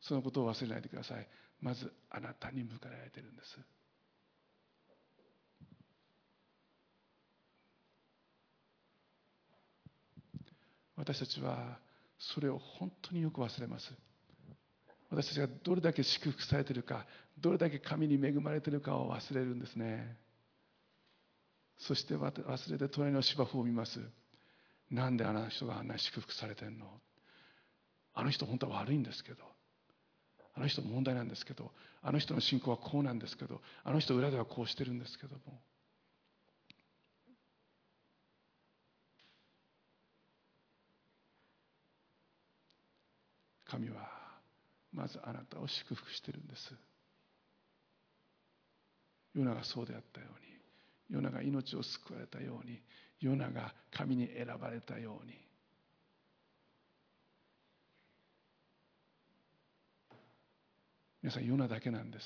[0.00, 1.28] そのことを忘れないでください。
[1.60, 3.77] まずあなたに向けられているんです。
[10.98, 11.78] 私たちは
[12.18, 13.92] それを本当によく忘れます。
[15.10, 17.06] 私たちがどれだけ祝福されているか
[17.38, 20.16] どれだけ神に恵まれているかを忘れるんですね。
[21.78, 24.00] そして忘れて隣の芝生を見ます。
[24.90, 26.86] なんであの人があんなに祝福されてんの？
[28.14, 29.44] あの人本当は悪いんですけど。
[30.54, 31.70] あの人問題なんですけど。
[32.02, 33.60] あの人の信仰はこうなんですけど。
[33.84, 35.60] あの人裏ではこうしてるんですけども。
[43.70, 44.08] 神は
[44.92, 46.74] まずあなたを祝福してるんです。
[49.34, 52.80] ヨナがそうであったようにヨナが命を救われたように
[53.20, 55.34] ヨナが神に選ばれたように。
[61.22, 62.24] 皆さんヨナだけなんです。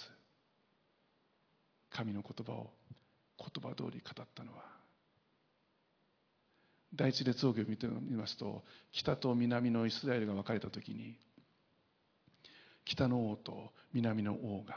[1.91, 2.71] 神の言葉を
[3.39, 4.63] 言葉通り語ったのは。
[6.95, 8.63] 第一列王記を見てみますと
[8.93, 11.17] 北と南のイスラエルが分かれた時に
[12.85, 14.77] 北の王と南の王が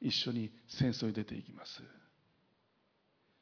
[0.00, 1.82] 一緒に戦争に出ていきます。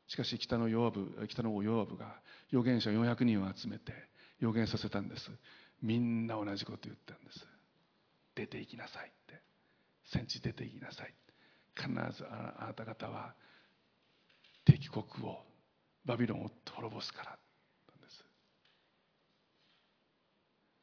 [0.08, 2.16] しかし北のヨアブ北の王ヨアブが
[2.50, 3.92] 預言者400人を集めて
[4.40, 5.30] 預言させたんです。
[5.82, 7.46] みんな同じこと言ったんです。
[8.34, 9.40] 出て行きなさいって。
[10.10, 11.14] 戦地出て行きなさい。
[11.76, 13.34] 必ずあなた方は
[14.64, 15.44] 敵国を
[16.04, 17.38] バビロンを滅ぼすからなん
[18.00, 18.18] です。
[18.18, 18.22] ち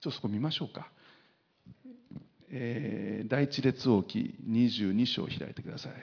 [0.07, 0.91] ょっとそこ見ましょうか、
[2.56, 5.94] 第一列王記22章を開いてください。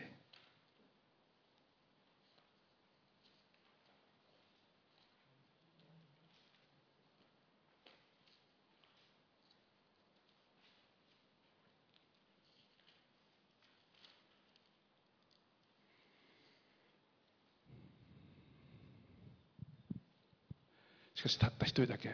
[21.14, 22.12] ししかしたった一人だけ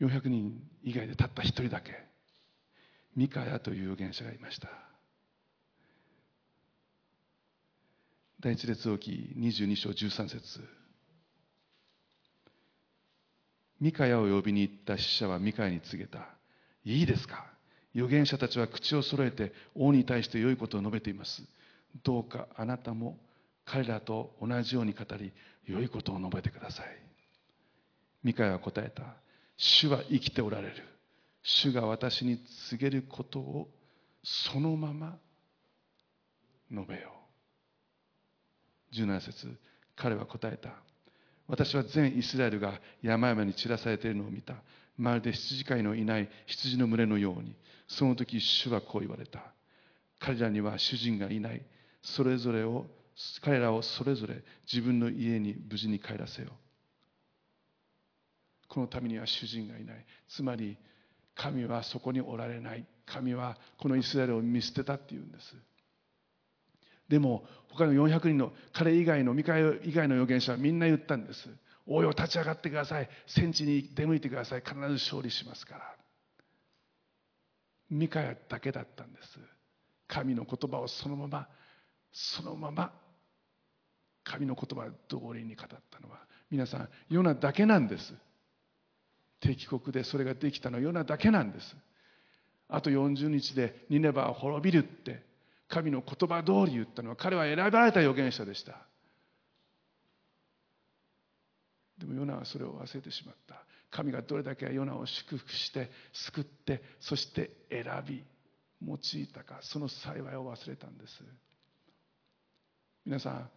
[0.00, 2.09] 400人以外でたった一人だけ
[3.16, 4.68] ミカヤという預言者がいました。
[8.40, 10.60] 第一列王記22章13節。
[13.80, 16.28] ミカヤを呼びに行った使者はミカヤに告げた。
[16.84, 17.46] いいですか？
[17.94, 21.42] 預言者たちは口を揃えて王に対して良いことを述べています。
[22.04, 23.18] どうかあなたも
[23.64, 25.32] 彼らと同じように語り
[25.66, 26.86] 良いことを述べてください。
[28.22, 29.02] ミカヤは答えた。
[29.56, 30.89] 主は生きておられる。
[31.42, 32.38] 主が私に
[32.68, 33.68] 告げることを
[34.22, 35.18] そのまま
[36.70, 37.12] 述べよ
[38.92, 38.94] う。
[38.94, 39.56] 17節
[39.96, 40.70] 彼は答えた。
[41.46, 44.54] 私は全イスラエルが山々に散らされているのを見た。
[44.96, 47.56] まるで羊飼いのいない羊の群れのように。
[47.88, 49.40] その時主はこう言われた。
[50.18, 51.62] 彼らには主人がいない。
[52.02, 52.86] それぞれを
[53.42, 56.52] 彼らをそれぞれ自分の家に無事に帰らせよう。
[58.68, 60.06] このためには主人がいない。
[60.28, 60.76] つまり
[61.40, 62.84] 神はそこにおられない。
[63.06, 65.56] 神はこのイスラエルを見捨てたっていうんです。
[67.08, 71.48] でも他の400人の彼以外のミカエ以外の預言者はみんな言ったんです。
[71.86, 73.08] 王よ立ち上がってください。
[73.26, 74.60] 戦地に出向いてください。
[74.60, 75.96] 必ず勝利しますから。
[77.88, 79.38] ミカヤだけだったんです。
[80.06, 81.48] 神の言葉をそのまま
[82.12, 82.92] そのまま
[84.24, 86.18] 神の言葉通りに語ったのは。
[86.50, 88.12] 皆さんヨナだけなんです。
[89.40, 91.76] 敵国でそれができたのはヨナだけなんです。
[92.68, 95.22] あと40日でニネバは滅びるって
[95.68, 98.76] 神の言葉通り言ったのは彼は選ばれた預言者でした。
[101.98, 103.56] でもヨナはそれを忘れてしまった。
[103.90, 108.24] 神がどれだけヨナを祝福して救ってそして選び
[108.86, 111.12] 用いたかその幸いを忘れたんです。
[113.04, 113.50] 皆さん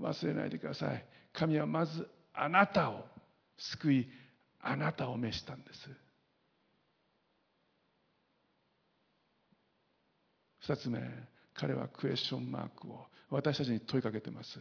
[0.00, 1.04] 忘れないでください。
[1.32, 3.04] 神はまずあなたを
[3.56, 4.08] 救い
[4.62, 5.90] あなたを召したんです。
[10.60, 11.00] 二つ目
[11.54, 14.60] 彼はクエスチョンマークを私たちに問いかけてます。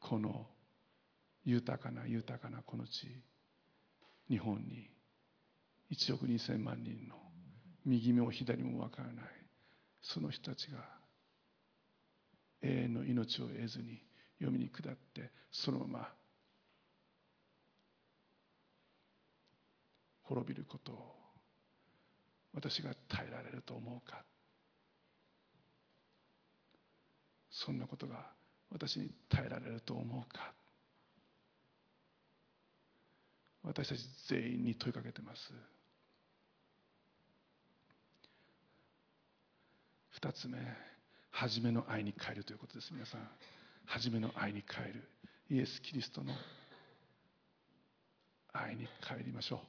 [0.00, 0.46] この
[1.44, 3.22] 豊かな豊かなこの地
[4.28, 4.90] 日本に
[5.90, 7.14] 1億2000万人の
[7.86, 9.24] 右も左も分からない
[10.02, 10.78] その人たちが
[12.62, 14.02] 永遠の命を得ずに
[14.38, 16.08] 読みに下ってそのまま
[20.22, 21.14] 滅びることを
[22.54, 24.22] 私が耐えられると思うか。
[27.50, 28.26] そんなことが
[28.70, 30.52] 私に耐えられると思うか。
[33.62, 35.52] 私たち全員に問いかけてます。
[40.10, 40.58] 二つ目
[41.30, 42.92] 初めの愛に変えるということです。
[42.92, 43.28] 皆さん。
[43.86, 45.08] 初めの愛に変える。
[45.50, 46.32] イエス・キリストの
[48.52, 49.60] 愛に帰りましょ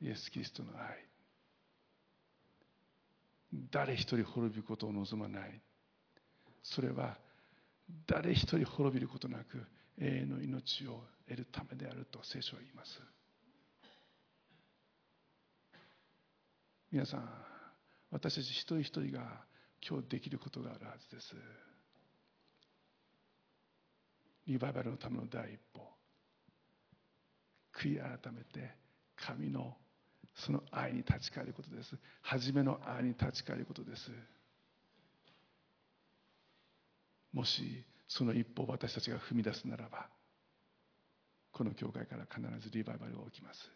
[0.00, 0.04] う。
[0.04, 1.08] イエス・キリストの愛。
[3.70, 5.60] 誰一人滅びることを望まない。
[6.62, 7.16] それは
[8.06, 9.64] 誰一人滅びることなく
[9.98, 13.00] 永遠の命を得るためであると聖書は言います。
[16.90, 17.57] 皆さん
[18.10, 19.44] 私たち一人一人が
[19.86, 21.34] 今日できることがあるはずです。
[24.46, 25.82] リバイバルのための第一歩。
[27.74, 28.74] 悔い改めて
[29.16, 29.76] 神の
[30.34, 31.96] その愛に立ち返ることです。
[32.22, 34.10] 初めの愛に立ち返ることです。
[37.32, 40.08] もしその一歩を私たちが踏み出すならば
[41.52, 43.70] この教会から必ずリバイバルが起きます。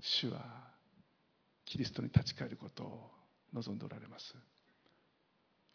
[0.00, 0.77] 主は
[1.68, 3.10] キリストに立ち返ることを
[3.52, 4.34] 望んでおられます。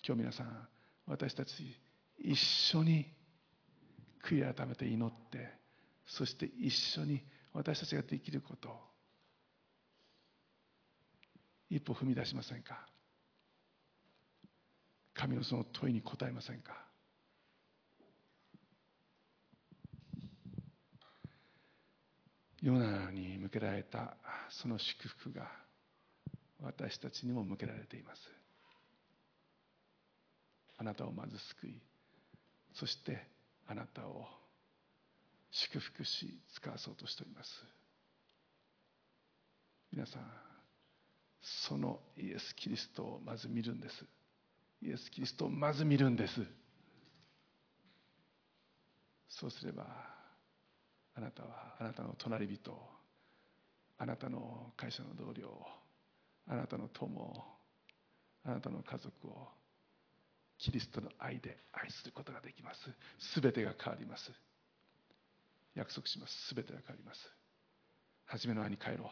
[0.05, 0.67] 今日皆さん
[1.05, 1.79] 私たち
[2.17, 3.05] 一緒に
[4.25, 5.49] 悔い改めて祈って
[6.07, 7.21] そして一緒に
[7.53, 8.69] 私たちができること
[11.69, 12.87] 一歩踏み出しませんか？
[15.13, 16.73] 神のその問いに答えませんか？
[22.63, 24.15] ヨナに向けられた
[24.49, 25.62] その祝福が
[26.63, 28.21] 私たちにも向けられています。
[30.77, 31.81] あなたをまず救い
[32.73, 33.27] そして
[33.67, 34.25] あなたを
[35.51, 37.49] 祝福し使わそうとしております。
[39.91, 40.23] 皆さん
[41.41, 44.05] そのイエス・キリストをまず見るんです。
[44.81, 46.41] イエス・キリストをまず見るんです。
[49.29, 49.85] そうすれば
[51.15, 52.77] あなたはあなたの隣人
[53.97, 55.82] あなたの会社の同僚
[56.47, 57.43] あなたの友を
[58.45, 59.47] あなたの家族を
[60.57, 62.79] キリストの愛で愛することができます。
[63.33, 64.31] すべてが変わります。
[65.75, 66.47] 約束します。
[66.49, 67.19] すべてが変わります。
[68.25, 69.07] 初めの愛に帰ろう。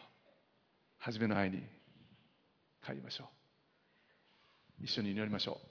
[1.00, 1.62] 初めの愛に
[2.86, 3.30] 帰りましょ
[4.80, 4.84] う。
[4.84, 5.71] 一緒に祈りましょう。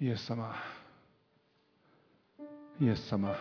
[0.00, 0.54] イエス様。
[2.80, 3.34] イエス様。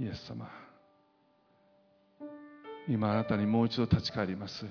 [0.00, 0.48] イエス様。
[2.88, 4.64] 今あなたにもう一度立ち返ります。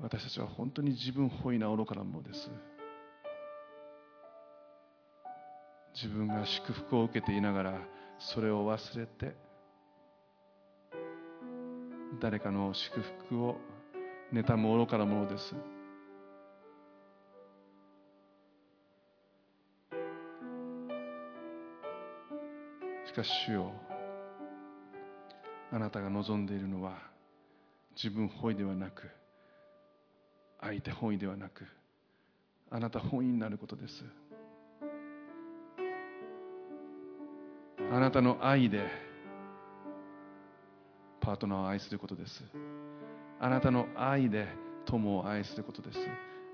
[0.00, 2.50] 私たちは本当に自分本位な愚かなものです。
[6.02, 7.78] 自分が祝福を受けていながら
[8.18, 9.49] それを忘れて
[12.20, 13.56] 誰かの祝福を
[14.30, 15.54] 妬む愚かなものです。
[23.06, 23.72] しかし主よ
[25.72, 26.98] あなたが望んでいるのは
[27.96, 29.10] 自分本位ではなく
[30.60, 31.64] 相手本位ではなく
[32.70, 34.04] あなた本位になることです。
[37.90, 39.09] あなたの愛で
[41.20, 42.42] パートナーを愛することです。
[43.38, 44.48] あなたの愛で
[44.86, 45.98] 友を愛することです。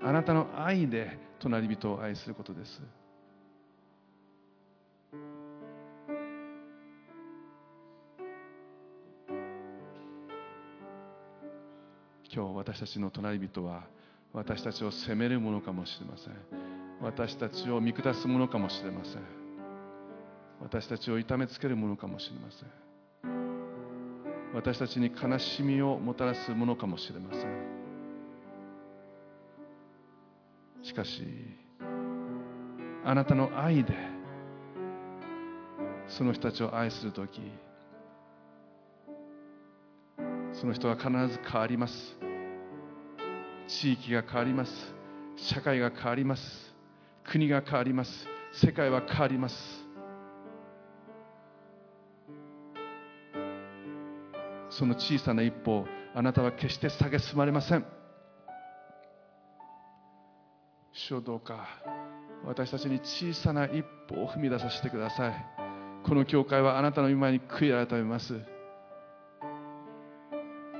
[0.01, 2.81] あなたの愛で隣人を愛することです。
[12.29, 13.83] 今日私たちの隣人は
[14.31, 16.33] 私たちを責めるものかもしれません。
[17.01, 19.21] 私たちを見下すものかもしれません。
[20.61, 22.86] 私たちを痛めつけるものかもしれません。
[24.57, 27.43] 私たちに悲しみをもたらすものかもしれません。
[30.81, 31.21] しかし
[33.05, 33.93] あなたの愛で
[36.07, 37.39] その人たちを愛する時
[40.53, 42.17] その人は必ず変わります。
[43.67, 44.71] 地域が変わります。
[45.35, 46.75] 社会が変わります。
[47.29, 48.27] 国が変わります。
[48.53, 49.86] 世界は変わります。
[54.77, 57.85] その小さな一歩をあなたは決して蔑まれません。
[60.93, 61.67] 主よどうか
[62.45, 65.45] 私たちに小さな一歩を踏み出させてください。
[66.03, 68.39] この教会はあなたの御前に悔い改めます。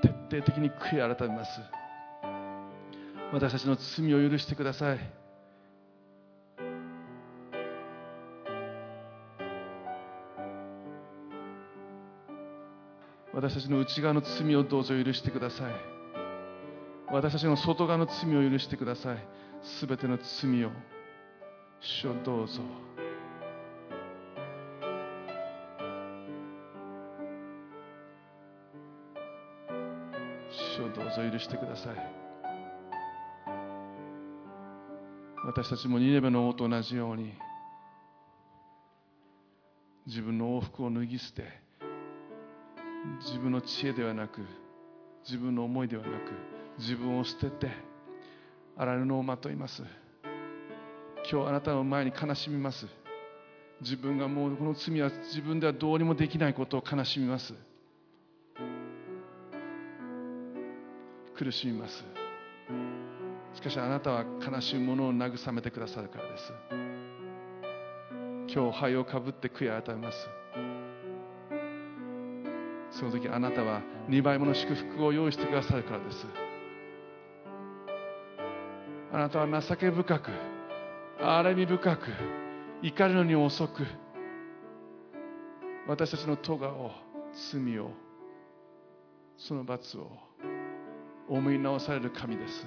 [0.02, 1.52] 徹底的に悔い改めます。
[3.34, 5.17] 私たちの罪を許してください。
[13.38, 15.74] 私たちの内側の罪をどうぞ許してください。
[17.12, 19.18] 私たちの外側の罪を許してください。
[19.62, 20.72] すべての罪を。
[21.80, 22.62] 主をどうぞ。
[30.50, 31.96] 主をどうぞ許してください。
[35.46, 37.36] 私たちもニネベの王と同じように
[40.08, 41.67] 自分の往復を脱ぎ捨て
[43.20, 44.42] 自分の知恵ではなく
[45.26, 46.32] 自分の思いではなく
[46.80, 47.72] 自分を捨てて
[48.78, 49.84] 荒布をまといます。
[51.30, 52.88] 今日あなたの前に悲しみます。
[53.82, 57.54] 自分がもうこの罪は自分ではどうにもできないことを悲しみます。
[61.38, 62.04] 苦しみます。
[63.54, 66.54] しかしあなたは悲しむ者を慰めてくださるからです。
[68.54, 70.18] 今日灰をかぶって悔い改めます。
[72.98, 76.26] その時あなたは2倍もの祝福を用意してくださるからです。
[79.14, 80.32] あなたは情け深く
[81.20, 82.08] 憐れみ深く
[82.82, 83.86] 怒るのに遅く
[85.88, 86.92] 私たちの咎を
[87.52, 87.92] 罪を
[89.38, 90.10] その罰を
[91.30, 92.66] 思い直される神です。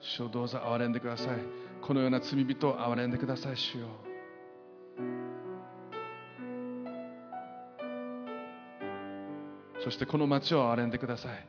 [0.00, 1.38] 主をどうぞ憐れんでください。
[1.80, 4.09] このような罪人を憐れんでください主よ
[9.82, 11.48] そしてこの町を憐れんでください。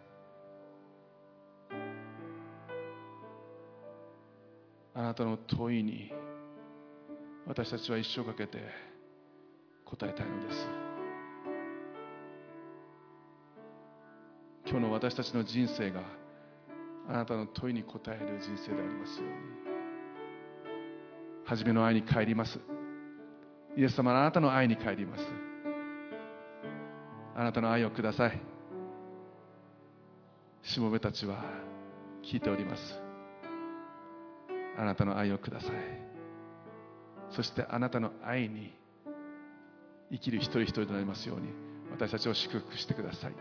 [4.94, 6.12] あなたの問いに
[7.46, 8.60] 私たちは一生かけて
[9.86, 10.68] 答えたいのです。
[14.66, 16.02] 今日の私たちの人生が
[17.10, 19.36] あなたの問いに答える人生でありますように。
[21.46, 22.60] 初めの愛に帰ります。
[23.76, 25.51] イエス様あなたの愛に帰ります。
[27.36, 28.40] あなたの愛をください。
[30.64, 31.44] しもべたちは
[32.24, 33.02] 聞いております。
[34.78, 35.72] あなたの愛をください。
[37.32, 38.74] そしてあなたの愛に
[40.12, 41.48] 生きる一人一人となりますように
[41.92, 43.34] 私たちを祝福してください。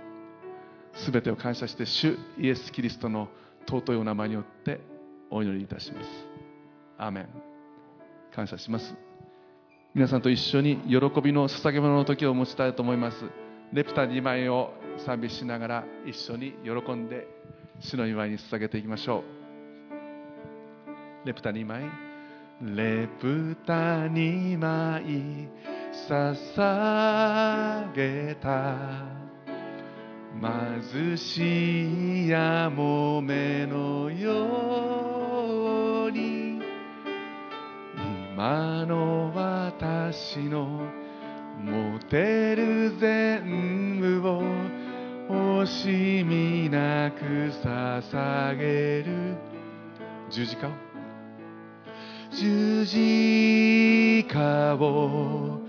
[0.95, 3.29] すべてを感謝して主イエス・キリストの
[3.69, 4.81] 尊いお名前によって
[5.31, 6.09] お祈りいたします。
[6.99, 7.29] アーメン。
[8.35, 8.95] 感謝します。
[9.95, 13.25] 皆さんと一緒に喜びの捧げ物の時を持ちたいと思います。
[13.72, 17.28] レプタ2枚を賛美しながら一緒に喜んで
[17.78, 19.22] 主の祝いに捧げていきましょ
[21.24, 21.26] う。
[21.26, 21.84] レプタ2枚。
[22.62, 25.48] レプタ2枚
[26.09, 28.76] 捧げた。
[30.82, 36.60] 貧しいやもめのように。
[38.34, 40.99] 今の私の
[41.65, 44.43] 持てる全部を
[45.28, 47.24] 惜しみなく
[47.62, 49.37] 捧げる。
[50.31, 50.70] 十字架を。
[52.32, 55.61] 十字架を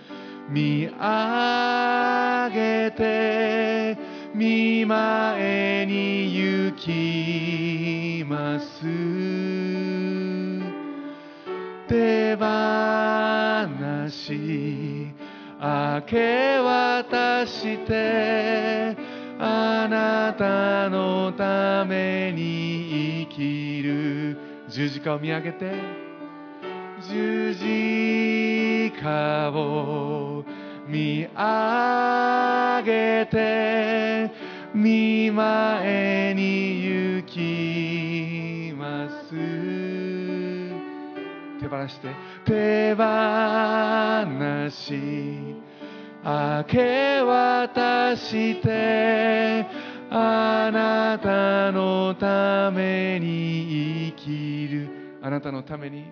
[0.49, 3.97] 見上げて
[4.35, 8.81] 見前に行きます。
[11.87, 14.90] 手放し
[15.63, 18.97] 明け渡して
[19.37, 24.37] あなたのために生きる
[24.69, 25.71] 十字架を見上げて
[27.07, 30.43] 十字架を
[30.87, 34.31] 見上げて
[34.73, 39.29] 見前に行きます。
[41.59, 42.07] 手放して
[42.45, 43.03] 手放
[44.71, 45.50] し。
[46.23, 49.65] 明け渡して
[50.11, 55.19] あなたのために生きる。
[55.23, 56.05] あなたのために。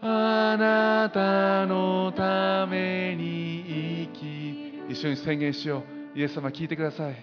[0.00, 5.84] あなたのために生き一緒に宣言しよ
[6.14, 6.18] う。
[6.18, 7.14] イエス様聞いてください。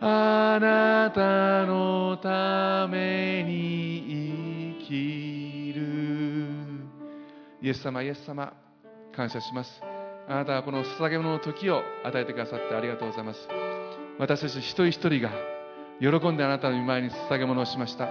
[0.00, 5.82] あなたのために生きる。
[7.60, 8.52] イエス様イエス様
[9.14, 9.91] 感謝します。
[10.28, 13.48] あなたはこの捧げ物の時を与えてくださってありがとうございます。
[14.18, 15.30] 私たち一人一人が
[16.00, 18.08] 喜んであなたの御前に捧げ物をしました。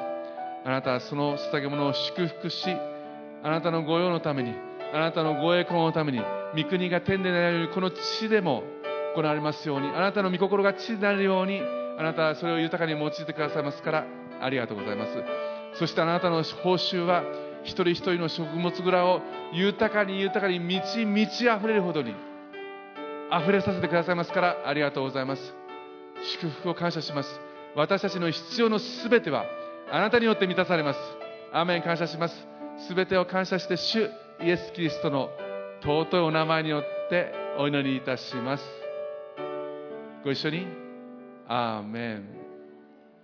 [0.63, 2.69] あなたはその捧げ物を祝福し
[3.43, 4.53] あなたの御用のために
[4.93, 6.21] あなたのご栄光のために
[6.55, 8.63] 御国が天でなるようにこの地でも
[9.15, 11.61] 行われますようにあなたの御心が地でなるように
[11.97, 14.05] あなたはそれを豊かに用いてくださいますから
[14.41, 15.11] ありがとうございます。
[15.79, 17.23] そしてあなたの報酬は
[17.63, 19.21] 一人一人の食物蔵を
[19.53, 22.15] 豊かに豊かに満ち満ち溢れるほどに
[23.31, 25.53] 溢れさせてくださいますからありがとうございます。
[26.39, 27.39] 祝福を感謝します。
[27.75, 29.45] 私たちの必要のすべては
[29.91, 30.99] あなたによって満たされます。
[31.53, 32.47] アーメン感謝します。
[32.87, 34.09] すべてを感謝して主
[34.41, 35.29] イエス・キリストの
[35.81, 38.63] 尊いお名前によってお祈りいたします。
[40.23, 40.67] ご一緒に
[41.47, 42.25] アーメン。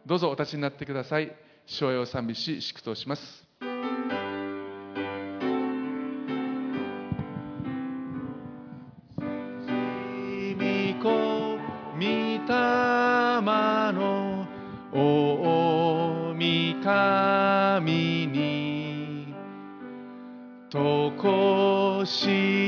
[0.06, 1.36] どうぞお立ちになってください。
[1.66, 3.48] 昭和を賛美し祝祷します。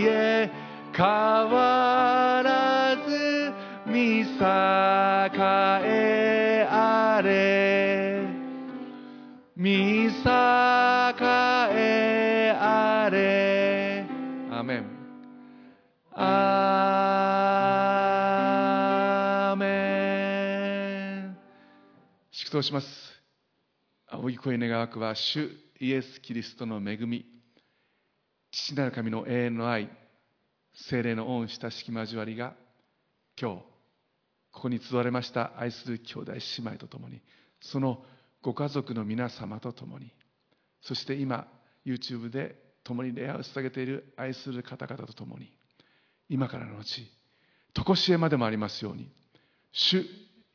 [0.05, 0.51] え
[0.95, 3.53] 変わらず
[3.85, 4.25] 見栄
[5.85, 8.23] えあれ
[9.55, 10.09] 見栄
[11.71, 14.05] えあれ
[14.51, 14.85] アーメン
[16.11, 19.65] アーメ
[21.27, 21.37] ン
[22.31, 22.87] 祝祷します。
[24.07, 25.49] 青い声願わくは主
[25.79, 27.38] イエス・キリストの恵み。
[28.69, 29.89] 父なる神の永遠の愛
[30.73, 32.53] 精霊の恩親しき交わりが
[33.39, 33.57] 今日
[34.51, 37.19] ここに集われました愛する兄弟姉妹とともに
[37.61, 38.03] その
[38.43, 40.11] ご家族の皆様とともに
[40.81, 41.47] そして今
[41.83, 45.51] YouTube で共に礼拝を捧げている愛する方々とともに
[46.29, 47.01] 今からの後
[47.73, 49.09] 常しえまでもありますように
[49.71, 50.05] 主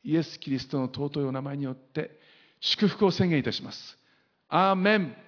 [0.03, 2.11] イエス・キリストの尊いお名前によって
[2.61, 3.97] 祝福を宣言いたします。
[4.47, 5.24] アーメン。